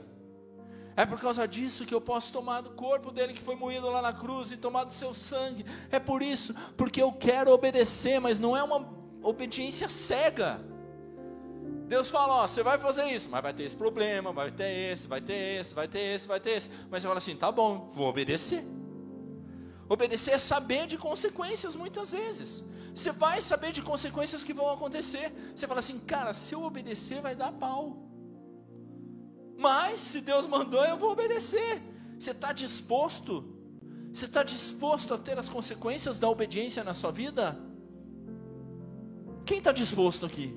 É 0.98 1.06
por 1.06 1.20
causa 1.20 1.46
disso 1.46 1.86
que 1.86 1.94
eu 1.94 2.00
posso 2.00 2.32
tomar 2.32 2.60
do 2.60 2.70
corpo 2.70 3.12
dele 3.12 3.32
que 3.32 3.40
foi 3.40 3.54
moído 3.54 3.88
lá 3.88 4.02
na 4.02 4.12
cruz 4.12 4.50
e 4.50 4.56
tomar 4.56 4.82
do 4.82 4.92
seu 4.92 5.14
sangue. 5.14 5.64
É 5.92 6.00
por 6.00 6.20
isso, 6.20 6.52
porque 6.76 7.00
eu 7.00 7.12
quero 7.12 7.52
obedecer, 7.52 8.20
mas 8.20 8.36
não 8.36 8.56
é 8.56 8.64
uma 8.64 8.84
obediência 9.22 9.88
cega. 9.88 10.60
Deus 11.86 12.10
fala, 12.10 12.42
ó, 12.42 12.46
você 12.48 12.64
vai 12.64 12.78
fazer 12.78 13.04
isso, 13.12 13.28
mas 13.30 13.40
vai 13.40 13.54
ter 13.54 13.62
esse 13.62 13.76
problema, 13.76 14.32
vai 14.32 14.50
ter 14.50 14.90
esse, 14.90 15.06
vai 15.06 15.20
ter 15.20 15.60
esse, 15.60 15.72
vai 15.72 15.86
ter 15.86 16.00
esse, 16.00 16.26
vai 16.26 16.40
ter 16.40 16.50
esse. 16.50 16.68
Mas 16.90 17.00
você 17.00 17.06
fala 17.06 17.18
assim, 17.18 17.36
tá 17.36 17.52
bom, 17.52 17.88
vou 17.92 18.08
obedecer. 18.08 18.64
Obedecer 19.88 20.34
é 20.34 20.38
saber 20.38 20.88
de 20.88 20.98
consequências 20.98 21.76
muitas 21.76 22.10
vezes. 22.10 22.64
Você 22.92 23.12
vai 23.12 23.40
saber 23.40 23.70
de 23.70 23.82
consequências 23.82 24.42
que 24.42 24.52
vão 24.52 24.68
acontecer. 24.68 25.32
Você 25.54 25.64
fala 25.64 25.78
assim, 25.78 26.00
cara, 26.00 26.34
se 26.34 26.56
eu 26.56 26.64
obedecer 26.64 27.20
vai 27.20 27.36
dar 27.36 27.52
pau. 27.52 28.07
Mas 29.58 30.00
se 30.00 30.20
Deus 30.20 30.46
mandou, 30.46 30.84
eu 30.84 30.96
vou 30.96 31.10
obedecer. 31.10 31.82
Você 32.16 32.30
está 32.30 32.52
disposto? 32.52 33.44
Você 34.12 34.24
está 34.24 34.44
disposto 34.44 35.12
a 35.12 35.18
ter 35.18 35.36
as 35.36 35.48
consequências 35.48 36.20
da 36.20 36.28
obediência 36.28 36.84
na 36.84 36.94
sua 36.94 37.10
vida? 37.10 37.58
Quem 39.44 39.58
está 39.58 39.72
disposto 39.72 40.24
aqui? 40.24 40.56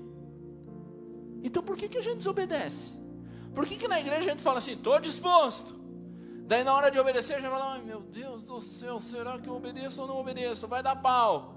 Então 1.44 1.64
por 1.64 1.76
que, 1.76 1.90
que 1.90 1.98
a 1.98 2.02
gente 2.02 2.18
desobedece? 2.18 2.94
Por 3.56 3.66
que, 3.66 3.76
que 3.76 3.88
na 3.88 4.00
igreja 4.00 4.22
a 4.22 4.30
gente 4.30 4.42
fala 4.44 4.60
assim, 4.60 4.74
estou 4.74 5.00
disposto? 5.00 5.82
Daí 6.46 6.64
na 6.64 6.76
hora 6.76 6.92
de 6.92 7.00
obedecer, 7.00 7.34
a 7.34 7.40
gente 7.40 7.50
fala, 7.50 7.74
ai 7.74 7.82
meu 7.82 8.02
Deus 8.02 8.44
do 8.44 8.62
céu, 8.62 9.00
será 9.00 9.40
que 9.40 9.50
eu 9.50 9.56
obedeço 9.56 10.02
ou 10.02 10.08
não 10.08 10.20
obedeço? 10.20 10.68
Vai 10.68 10.84
dar 10.84 10.96
pau. 10.96 11.56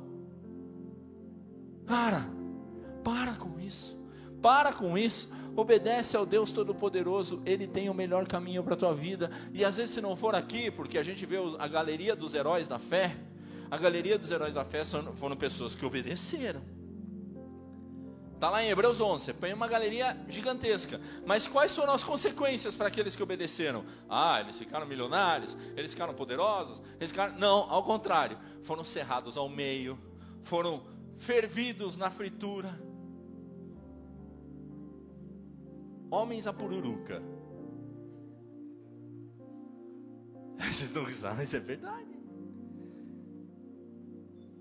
Cara, 1.85 2.25
para 3.05 3.35
com 3.35 3.61
isso. 3.61 4.03
Para 4.45 4.75
com 4.75 4.99
isso. 4.99 5.33
Obedece 5.57 6.19
ao 6.19 6.27
Deus 6.27 6.53
Todo-Poderoso, 6.53 7.41
Ele 7.47 7.67
tem 7.67 7.89
o 7.89 7.95
melhor 7.95 8.27
caminho 8.27 8.63
para 8.63 8.75
a 8.75 8.77
tua 8.77 8.93
vida. 8.93 9.31
E 9.55 9.65
às 9.65 9.79
vezes, 9.79 9.95
se 9.95 10.03
não 10.03 10.15
for 10.15 10.35
aqui, 10.35 10.71
porque 10.71 10.99
a 10.99 11.03
gente 11.03 11.25
vê 11.25 11.37
a 11.59 11.67
galeria 11.67 12.15
dos 12.15 12.35
heróis 12.35 12.69
da 12.69 12.79
fé, 12.79 13.17
a 13.71 13.79
galeria 13.79 14.19
dos 14.19 14.31
heróis 14.31 14.53
da 14.53 14.63
fé 14.63 14.83
foram 15.17 15.35
pessoas 15.35 15.75
que 15.75 15.87
obedeceram 15.87 16.61
Está 18.35 18.51
lá 18.51 18.63
em 18.63 18.69
Hebreus 18.69 19.01
11, 19.01 19.33
põe 19.33 19.55
uma 19.55 19.67
galeria 19.67 20.15
gigantesca. 20.29 21.01
Mas 21.25 21.49
quais 21.49 21.75
foram 21.75 21.95
as 21.95 22.05
consequências 22.05 22.77
para 22.77 22.89
aqueles 22.89 23.17
que 23.17 23.23
obedeceram? 23.23 23.87
Ah, 24.07 24.39
eles 24.43 24.59
ficaram 24.59 24.87
milionários, 24.87 25.57
eles 25.75 25.93
ficaram 25.93 26.13
poderosos, 26.13 26.83
eles 27.01 27.11
ficaram... 27.11 27.39
Não, 27.39 27.73
ao 27.73 27.83
contrário, 27.83 28.37
foram 28.63 28.85
cerrados 28.85 29.39
ao 29.39 29.49
meio, 29.49 29.99
foram 30.43 30.83
fervidos 31.17 31.97
na 31.97 32.11
fritura. 32.11 32.79
Homens 36.14 36.46
a 36.46 36.53
pururuca. 36.53 37.20
Vocês 40.70 40.92
não 40.92 41.03
risaram, 41.03 41.42
isso 41.42 41.57
é 41.57 41.61
verdade. 41.61 42.14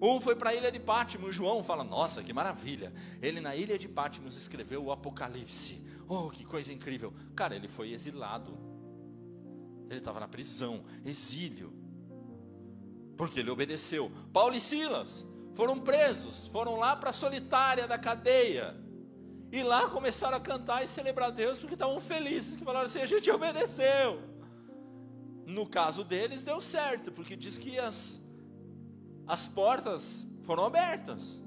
Um 0.02 0.20
foi 0.20 0.36
para 0.36 0.50
a 0.50 0.56
ilha 0.56 0.72
de 0.72 0.80
Patmos. 0.80 1.36
João 1.36 1.64
fala: 1.64 1.84
Nossa, 1.84 2.24
que 2.24 2.34
maravilha. 2.34 2.92
Ele 3.22 3.40
na 3.40 3.56
ilha 3.56 3.78
de 3.78 3.88
Patmos 3.88 4.36
escreveu 4.36 4.84
o 4.84 4.92
Apocalipse. 4.92 5.80
Oh, 6.10 6.32
que 6.32 6.44
coisa 6.44 6.74
incrível. 6.74 7.14
Cara, 7.36 7.56
ele 7.56 7.68
foi 7.68 7.92
exilado. 7.92 8.58
Ele 9.92 10.00
estava 10.00 10.20
na 10.20 10.28
prisão, 10.28 10.84
exílio. 11.06 11.72
Porque 13.16 13.42
ele 13.42 13.52
obedeceu. 13.52 14.12
Paulo 14.34 14.56
e 14.56 14.60
Silas 14.60 15.24
foram 15.54 15.80
presos, 15.80 16.48
foram 16.48 16.78
lá 16.78 16.96
para 16.96 17.12
a 17.12 17.14
solitária 17.14 17.88
da 17.88 18.00
cadeia. 18.00 18.83
E 19.54 19.62
lá 19.62 19.88
começaram 19.88 20.36
a 20.36 20.40
cantar 20.40 20.84
e 20.84 20.88
celebrar 20.88 21.32
Deus 21.32 21.60
porque 21.60 21.76
estavam 21.76 22.02
felizes, 22.02 22.58
que 22.58 22.66
falaram 22.66 22.88
assim: 22.88 23.02
a 23.02 23.06
gente 23.06 23.30
obedeceu. 23.30 24.20
No 25.46 25.68
caso 25.68 26.04
deles 26.04 26.44
deu 26.44 26.60
certo, 26.60 27.12
porque 27.12 27.36
diz 27.36 27.56
que 27.60 27.78
as 27.78 28.20
as 29.28 29.46
portas 29.46 30.26
foram 30.42 30.66
abertas. 30.66 31.40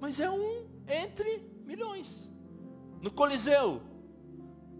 Mas 0.00 0.18
é 0.18 0.28
um 0.28 0.66
entre 0.88 1.48
milhões. 1.64 2.28
No 3.00 3.12
Coliseu. 3.12 3.80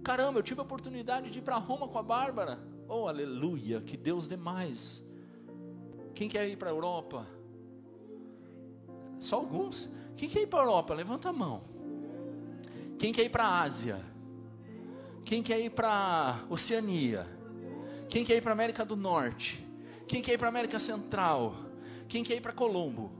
Caramba, 0.03 0.41
eu 0.41 0.43
tive 0.43 0.59
a 0.59 0.65
oportunidade 0.65 1.31
de 1.31 1.39
ir 1.39 1.43
para 1.43 1.57
Roma 1.57 1.87
com 1.87 1.99
a 2.01 2.03
Bárbara. 2.03 2.59
Oh, 2.89 3.07
aleluia, 3.07 3.81
que 3.81 3.97
Deus 3.97 4.27
dê 4.27 4.37
mais. 4.37 5.09
Quem 6.17 6.29
quer 6.29 6.49
ir 6.49 6.57
para 6.57 6.71
a 6.71 6.73
Europa? 6.73 7.25
Só 9.21 9.37
alguns. 9.37 9.89
Quem 10.17 10.29
quer 10.29 10.43
ir 10.43 10.49
para 10.49 10.63
a 10.63 10.65
Europa? 10.65 10.95
Levanta 10.95 11.29
a 11.29 11.33
mão. 11.33 11.72
Quem 12.99 13.13
quer 13.13 13.25
ir 13.25 13.31
para 13.31 13.45
a 13.45 13.61
Ásia? 13.63 14.01
Quem 15.25 15.43
quer 15.43 15.61
ir 15.61 15.71
para 15.71 16.41
Oceania? 16.49 17.27
Quem 18.09 18.25
quer 18.25 18.37
ir 18.37 18.43
para 18.43 18.53
América 18.53 18.85
do 18.85 18.97
Norte? 18.97 19.67
Quem 20.07 20.21
quer 20.21 20.35
ir 20.35 20.39
para 20.39 20.49
América 20.49 20.79
Central? 20.79 21.55
Quem 22.09 22.23
quer 22.23 22.37
ir 22.37 22.41
para 22.41 22.53
Colombo? 22.53 23.11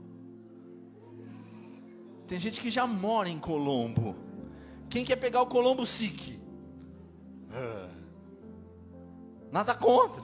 Tem 2.27 2.37
gente 2.37 2.61
que 2.61 2.69
já 2.69 2.85
mora 2.85 3.29
em 3.29 3.39
Colombo. 3.39 4.15
Quem 4.89 5.03
quer 5.03 5.15
pegar 5.15 5.41
o 5.41 5.47
Colombo 5.47 5.85
SIC? 5.85 6.39
Ah. 7.51 7.89
Nada 9.51 9.75
contra. 9.75 10.23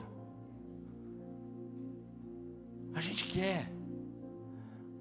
A 2.94 3.02
gente 3.02 3.26
quer. 3.26 3.72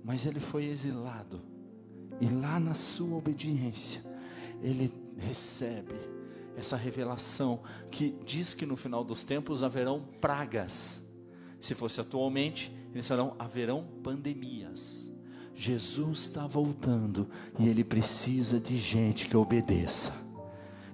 Mas 0.05 0.25
ele 0.27 0.41
foi 0.41 0.65
exilado. 0.67 1.41
E 2.21 2.29
lá 2.29 2.59
na 2.59 2.75
sua 2.75 3.17
obediência, 3.17 4.03
ele 4.63 4.93
recebe 5.17 5.95
essa 6.57 6.77
revelação 6.77 7.61
que 7.91 8.17
diz 8.25 8.55
que 8.55 8.67
no 8.67 8.77
final 8.77 9.05
dos 9.05 9.23
tempos 9.23 9.63
haverão 9.63 10.03
pragas. 10.21 11.09
Se 11.61 11.75
fosse 11.75 12.01
atualmente, 12.01 12.73
eles 12.93 13.07
falarão 13.07 13.35
haverão 13.39 13.85
pandemias. 14.03 15.13
Jesus 15.55 16.21
está 16.21 16.47
voltando 16.47 17.29
e 17.59 17.69
ele 17.69 17.83
precisa 17.83 18.61
de 18.61 18.77
gente 18.77 19.29
que 19.29 19.37
obedeça. 19.37 20.13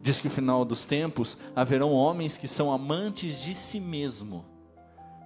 Diz 0.03 0.21
que 0.21 0.29
no 0.29 0.35
final 0.35 0.65
dos 0.65 0.85
tempos 0.85 1.37
haverão 1.57 1.93
homens 1.93 2.37
que 2.37 2.49
são 2.49 2.73
amantes 2.73 3.41
de 3.41 3.55
si 3.55 3.81
mesmo. 3.81 4.45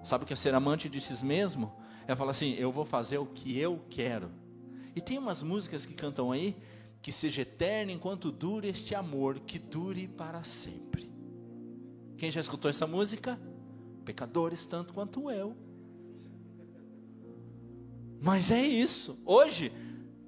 Sabe 0.02 0.24
o 0.24 0.26
que 0.26 0.32
é 0.32 0.36
ser 0.36 0.54
amante 0.54 0.88
de 0.88 1.00
si 1.00 1.24
mesmo? 1.24 1.72
É 2.06 2.14
falar 2.14 2.30
assim: 2.30 2.54
eu 2.54 2.70
vou 2.70 2.84
fazer 2.84 3.18
o 3.18 3.26
que 3.26 3.58
eu 3.58 3.80
quero. 3.90 4.30
E 4.94 5.00
tem 5.00 5.18
umas 5.18 5.42
músicas 5.42 5.84
que 5.84 5.94
cantam 5.94 6.32
aí 6.32 6.56
que 7.00 7.12
seja 7.12 7.42
eterno 7.42 7.92
enquanto 7.92 8.30
dure 8.30 8.68
este 8.68 8.94
amor, 8.94 9.40
que 9.40 9.58
dure 9.58 10.08
para 10.08 10.42
sempre. 10.44 11.10
Quem 12.16 12.30
já 12.30 12.40
escutou 12.40 12.68
essa 12.68 12.86
música? 12.86 13.38
Pecadores 14.04 14.66
tanto 14.66 14.92
quanto 14.92 15.30
eu. 15.30 15.56
Mas 18.20 18.50
é 18.50 18.60
isso. 18.60 19.22
Hoje 19.24 19.72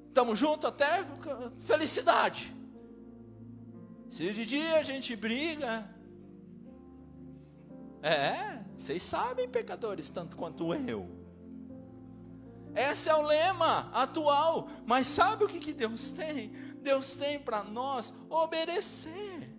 estamos 0.09 0.39
juntos 0.39 0.67
até 0.67 1.05
felicidade. 1.59 2.55
Se 4.09 4.33
de 4.33 4.45
dia 4.45 4.79
a 4.79 4.83
gente 4.83 5.15
briga, 5.17 5.89
é, 8.03 8.63
vocês 8.77 9.03
sabem, 9.03 9.49
pecadores 9.49 10.09
tanto 10.09 10.37
quanto 10.37 10.73
eu. 10.75 11.20
Esse 12.75 13.09
é 13.09 13.15
o 13.15 13.23
lema 13.23 13.91
atual. 13.93 14.69
Mas 14.87 15.07
sabe 15.07 15.45
o 15.45 15.49
que, 15.49 15.59
que 15.59 15.73
Deus 15.73 16.11
tem? 16.11 16.51
Deus 16.83 17.17
tem 17.17 17.39
para 17.39 17.63
nós 17.63 18.13
obedecer. 18.29 19.50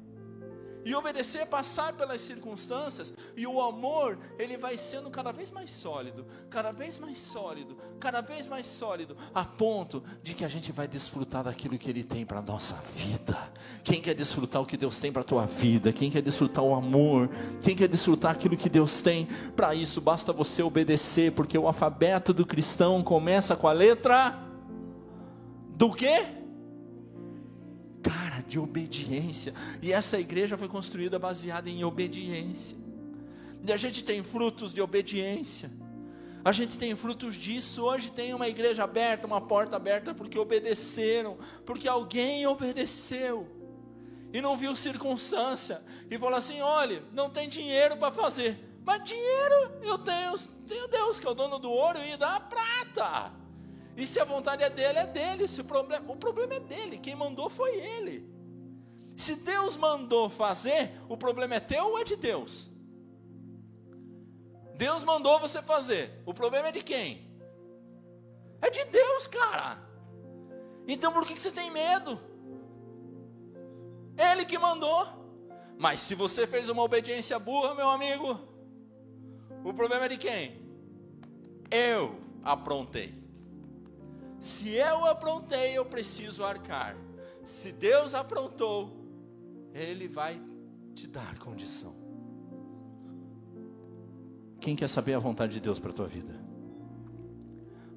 E 0.84 0.96
obedecer, 0.96 1.46
passar 1.46 1.94
pelas 1.94 2.22
circunstâncias, 2.22 3.14
e 3.36 3.46
o 3.46 3.62
amor, 3.62 4.18
ele 4.40 4.58
vai 4.58 4.78
sendo 4.78 5.10
cada 5.10 5.32
vez 5.32 5.52
mais 5.52 5.70
sólido, 5.70 6.26
cada 6.50 6.72
vez 6.72 6.98
mais 6.98 7.20
sólido, 7.20 7.78
cada 8.00 8.22
vez 8.22 8.48
mais 8.48 8.66
sólido, 8.66 9.16
a 9.34 9.46
ponto 9.46 10.04
de 10.24 10.34
que 10.34 10.44
a 10.44 10.48
gente 10.48 10.72
vai 10.72 10.88
desfrutar 10.88 11.44
daquilo 11.44 11.78
que 11.78 11.90
ele 11.90 12.04
tem 12.04 12.26
para 12.26 12.40
a 12.40 12.42
nossa 12.42 12.76
vida. 12.96 13.38
Quem 13.84 14.02
quer 14.02 14.16
desfrutar 14.16 14.62
o 14.62 14.66
que 14.66 14.78
Deus 14.78 15.00
tem 15.00 15.12
para 15.12 15.22
a 15.22 15.26
tua 15.26 15.46
vida? 15.46 15.94
Quem 15.94 16.10
quer 16.10 16.22
desfrutar 16.22 16.64
o 16.64 16.74
amor? 16.74 17.30
Quem 17.62 17.76
quer 17.76 17.88
desfrutar 17.88 18.32
aquilo 18.32 18.58
que 18.58 18.70
Deus 18.70 19.02
tem? 19.02 19.28
Para 19.56 19.76
isso, 19.76 20.02
basta 20.02 20.34
você 20.34 20.64
obedecer, 20.64 21.32
porque 21.32 21.58
o 21.58 21.68
alfabeto 21.68 22.34
do 22.34 22.46
cristão 22.46 23.04
começa 23.04 23.56
com 23.56 23.68
a 23.68 23.74
letra 23.74 24.38
do 25.76 25.92
quê? 25.92 26.41
De 28.52 28.60
obediência. 28.60 29.54
E 29.82 29.94
essa 29.94 30.20
igreja 30.20 30.58
foi 30.58 30.68
construída 30.68 31.18
baseada 31.18 31.70
em 31.70 31.86
obediência. 31.86 32.78
E 33.66 33.72
a 33.72 33.78
gente 33.78 34.04
tem 34.04 34.22
frutos 34.22 34.74
de 34.74 34.82
obediência. 34.82 35.72
A 36.44 36.52
gente 36.52 36.78
tem 36.78 36.94
frutos 36.94 37.36
disso. 37.36 37.82
Hoje 37.86 38.12
tem 38.12 38.34
uma 38.34 38.50
igreja 38.50 38.84
aberta, 38.84 39.26
uma 39.26 39.40
porta 39.40 39.78
aberta, 39.78 40.14
porque 40.14 40.38
obedeceram, 40.38 41.38
porque 41.66 41.88
alguém 41.88 42.46
obedeceu 42.46 43.48
e 44.34 44.42
não 44.42 44.58
viu 44.58 44.76
circunstância 44.76 45.82
e 46.10 46.18
falou 46.18 46.36
assim: 46.36 46.60
olha, 46.60 47.02
não 47.14 47.30
tem 47.30 47.48
dinheiro 47.48 47.96
para 47.96 48.12
fazer, 48.12 48.60
mas 48.84 49.02
dinheiro 49.06 49.72
eu 49.82 49.98
tenho, 49.98 50.38
tenho 50.68 50.88
Deus 50.90 51.20
que 51.20 51.28
é 51.28 51.30
o 51.30 51.34
dono 51.34 51.58
do 51.58 51.72
ouro 51.72 52.00
e 52.04 52.18
da 52.18 52.38
prata. 52.38 53.32
E 53.96 54.06
se 54.06 54.20
a 54.20 54.26
vontade 54.26 54.64
é 54.64 54.70
dele, 54.70 55.00
é 55.00 55.08
dele. 55.08 55.48
Se 55.48 55.62
o, 55.62 55.64
problema, 55.64 56.12
o 56.12 56.16
problema 56.16 56.56
é 56.56 56.60
dele. 56.60 56.98
Quem 56.98 57.16
mandou 57.16 57.50
foi 57.50 57.76
ele. 57.76 58.41
Se 59.22 59.36
Deus 59.36 59.78
mandou 59.78 60.32
fazer, 60.32 61.00
o 61.08 61.16
problema 61.16 61.54
é 61.54 61.60
teu 61.60 61.90
ou 61.90 62.00
é 62.00 62.04
de 62.04 62.16
Deus? 62.16 62.68
Deus 64.74 65.04
mandou 65.04 65.40
você 65.40 65.62
fazer. 65.62 66.24
O 66.26 66.34
problema 66.34 66.70
é 66.70 66.72
de 66.72 66.82
quem? 66.82 67.32
É 68.60 68.68
de 68.72 68.84
Deus, 68.86 69.28
cara. 69.28 69.78
Então 70.88 71.14
por 71.14 71.24
que 71.24 71.40
você 71.40 71.52
tem 71.52 71.70
medo? 71.70 72.20
Ele 74.18 74.44
que 74.44 74.58
mandou. 74.58 75.08
Mas 75.78 76.00
se 76.00 76.16
você 76.16 76.48
fez 76.48 76.68
uma 76.68 76.82
obediência 76.82 77.38
burra, 77.38 77.76
meu 77.76 77.90
amigo, 77.90 78.40
o 79.64 79.72
problema 79.72 80.06
é 80.06 80.10
de 80.10 80.18
quem? 80.18 80.66
Eu 81.70 82.20
aprontei. 82.44 83.14
Se 84.40 84.74
eu 84.74 85.06
aprontei, 85.06 85.78
eu 85.78 85.86
preciso 85.86 86.44
arcar. 86.44 86.98
Se 87.46 87.72
Deus 87.72 88.16
aprontou, 88.16 89.01
Ele 89.74 90.08
vai 90.08 90.42
te 90.94 91.08
dar 91.08 91.38
condição. 91.40 91.96
Quem 94.60 94.76
quer 94.76 94.88
saber 94.88 95.14
a 95.14 95.20
vontade 95.20 95.54
de 95.54 95.60
Deus 95.60 95.80
para 95.80 95.90
a 95.90 95.94
tua 95.94 96.08
vida? 96.08 96.40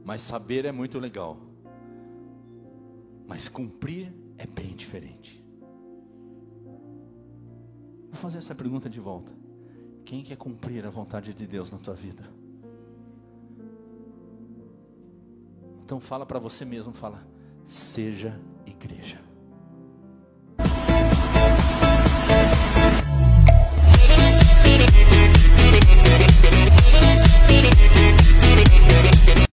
Mas 0.04 0.22
saber 0.22 0.64
é 0.64 0.72
muito 0.72 0.98
legal. 0.98 1.38
Mas 3.26 3.48
cumprir 3.48 4.14
é 4.38 4.46
bem 4.46 4.74
diferente. 4.74 5.44
Vou 8.10 8.20
fazer 8.20 8.38
essa 8.38 8.54
pergunta 8.54 8.88
de 8.88 9.00
volta. 9.00 9.32
Quem 10.04 10.22
quer 10.22 10.36
cumprir 10.36 10.86
a 10.86 10.90
vontade 10.90 11.34
de 11.34 11.46
Deus 11.46 11.70
na 11.70 11.78
tua 11.78 11.94
vida? 11.94 12.22
Então 15.84 16.00
fala 16.00 16.24
para 16.24 16.38
você 16.38 16.64
mesmo, 16.64 16.92
fala: 16.92 17.26
seja 17.66 18.40
igreja. 18.64 19.20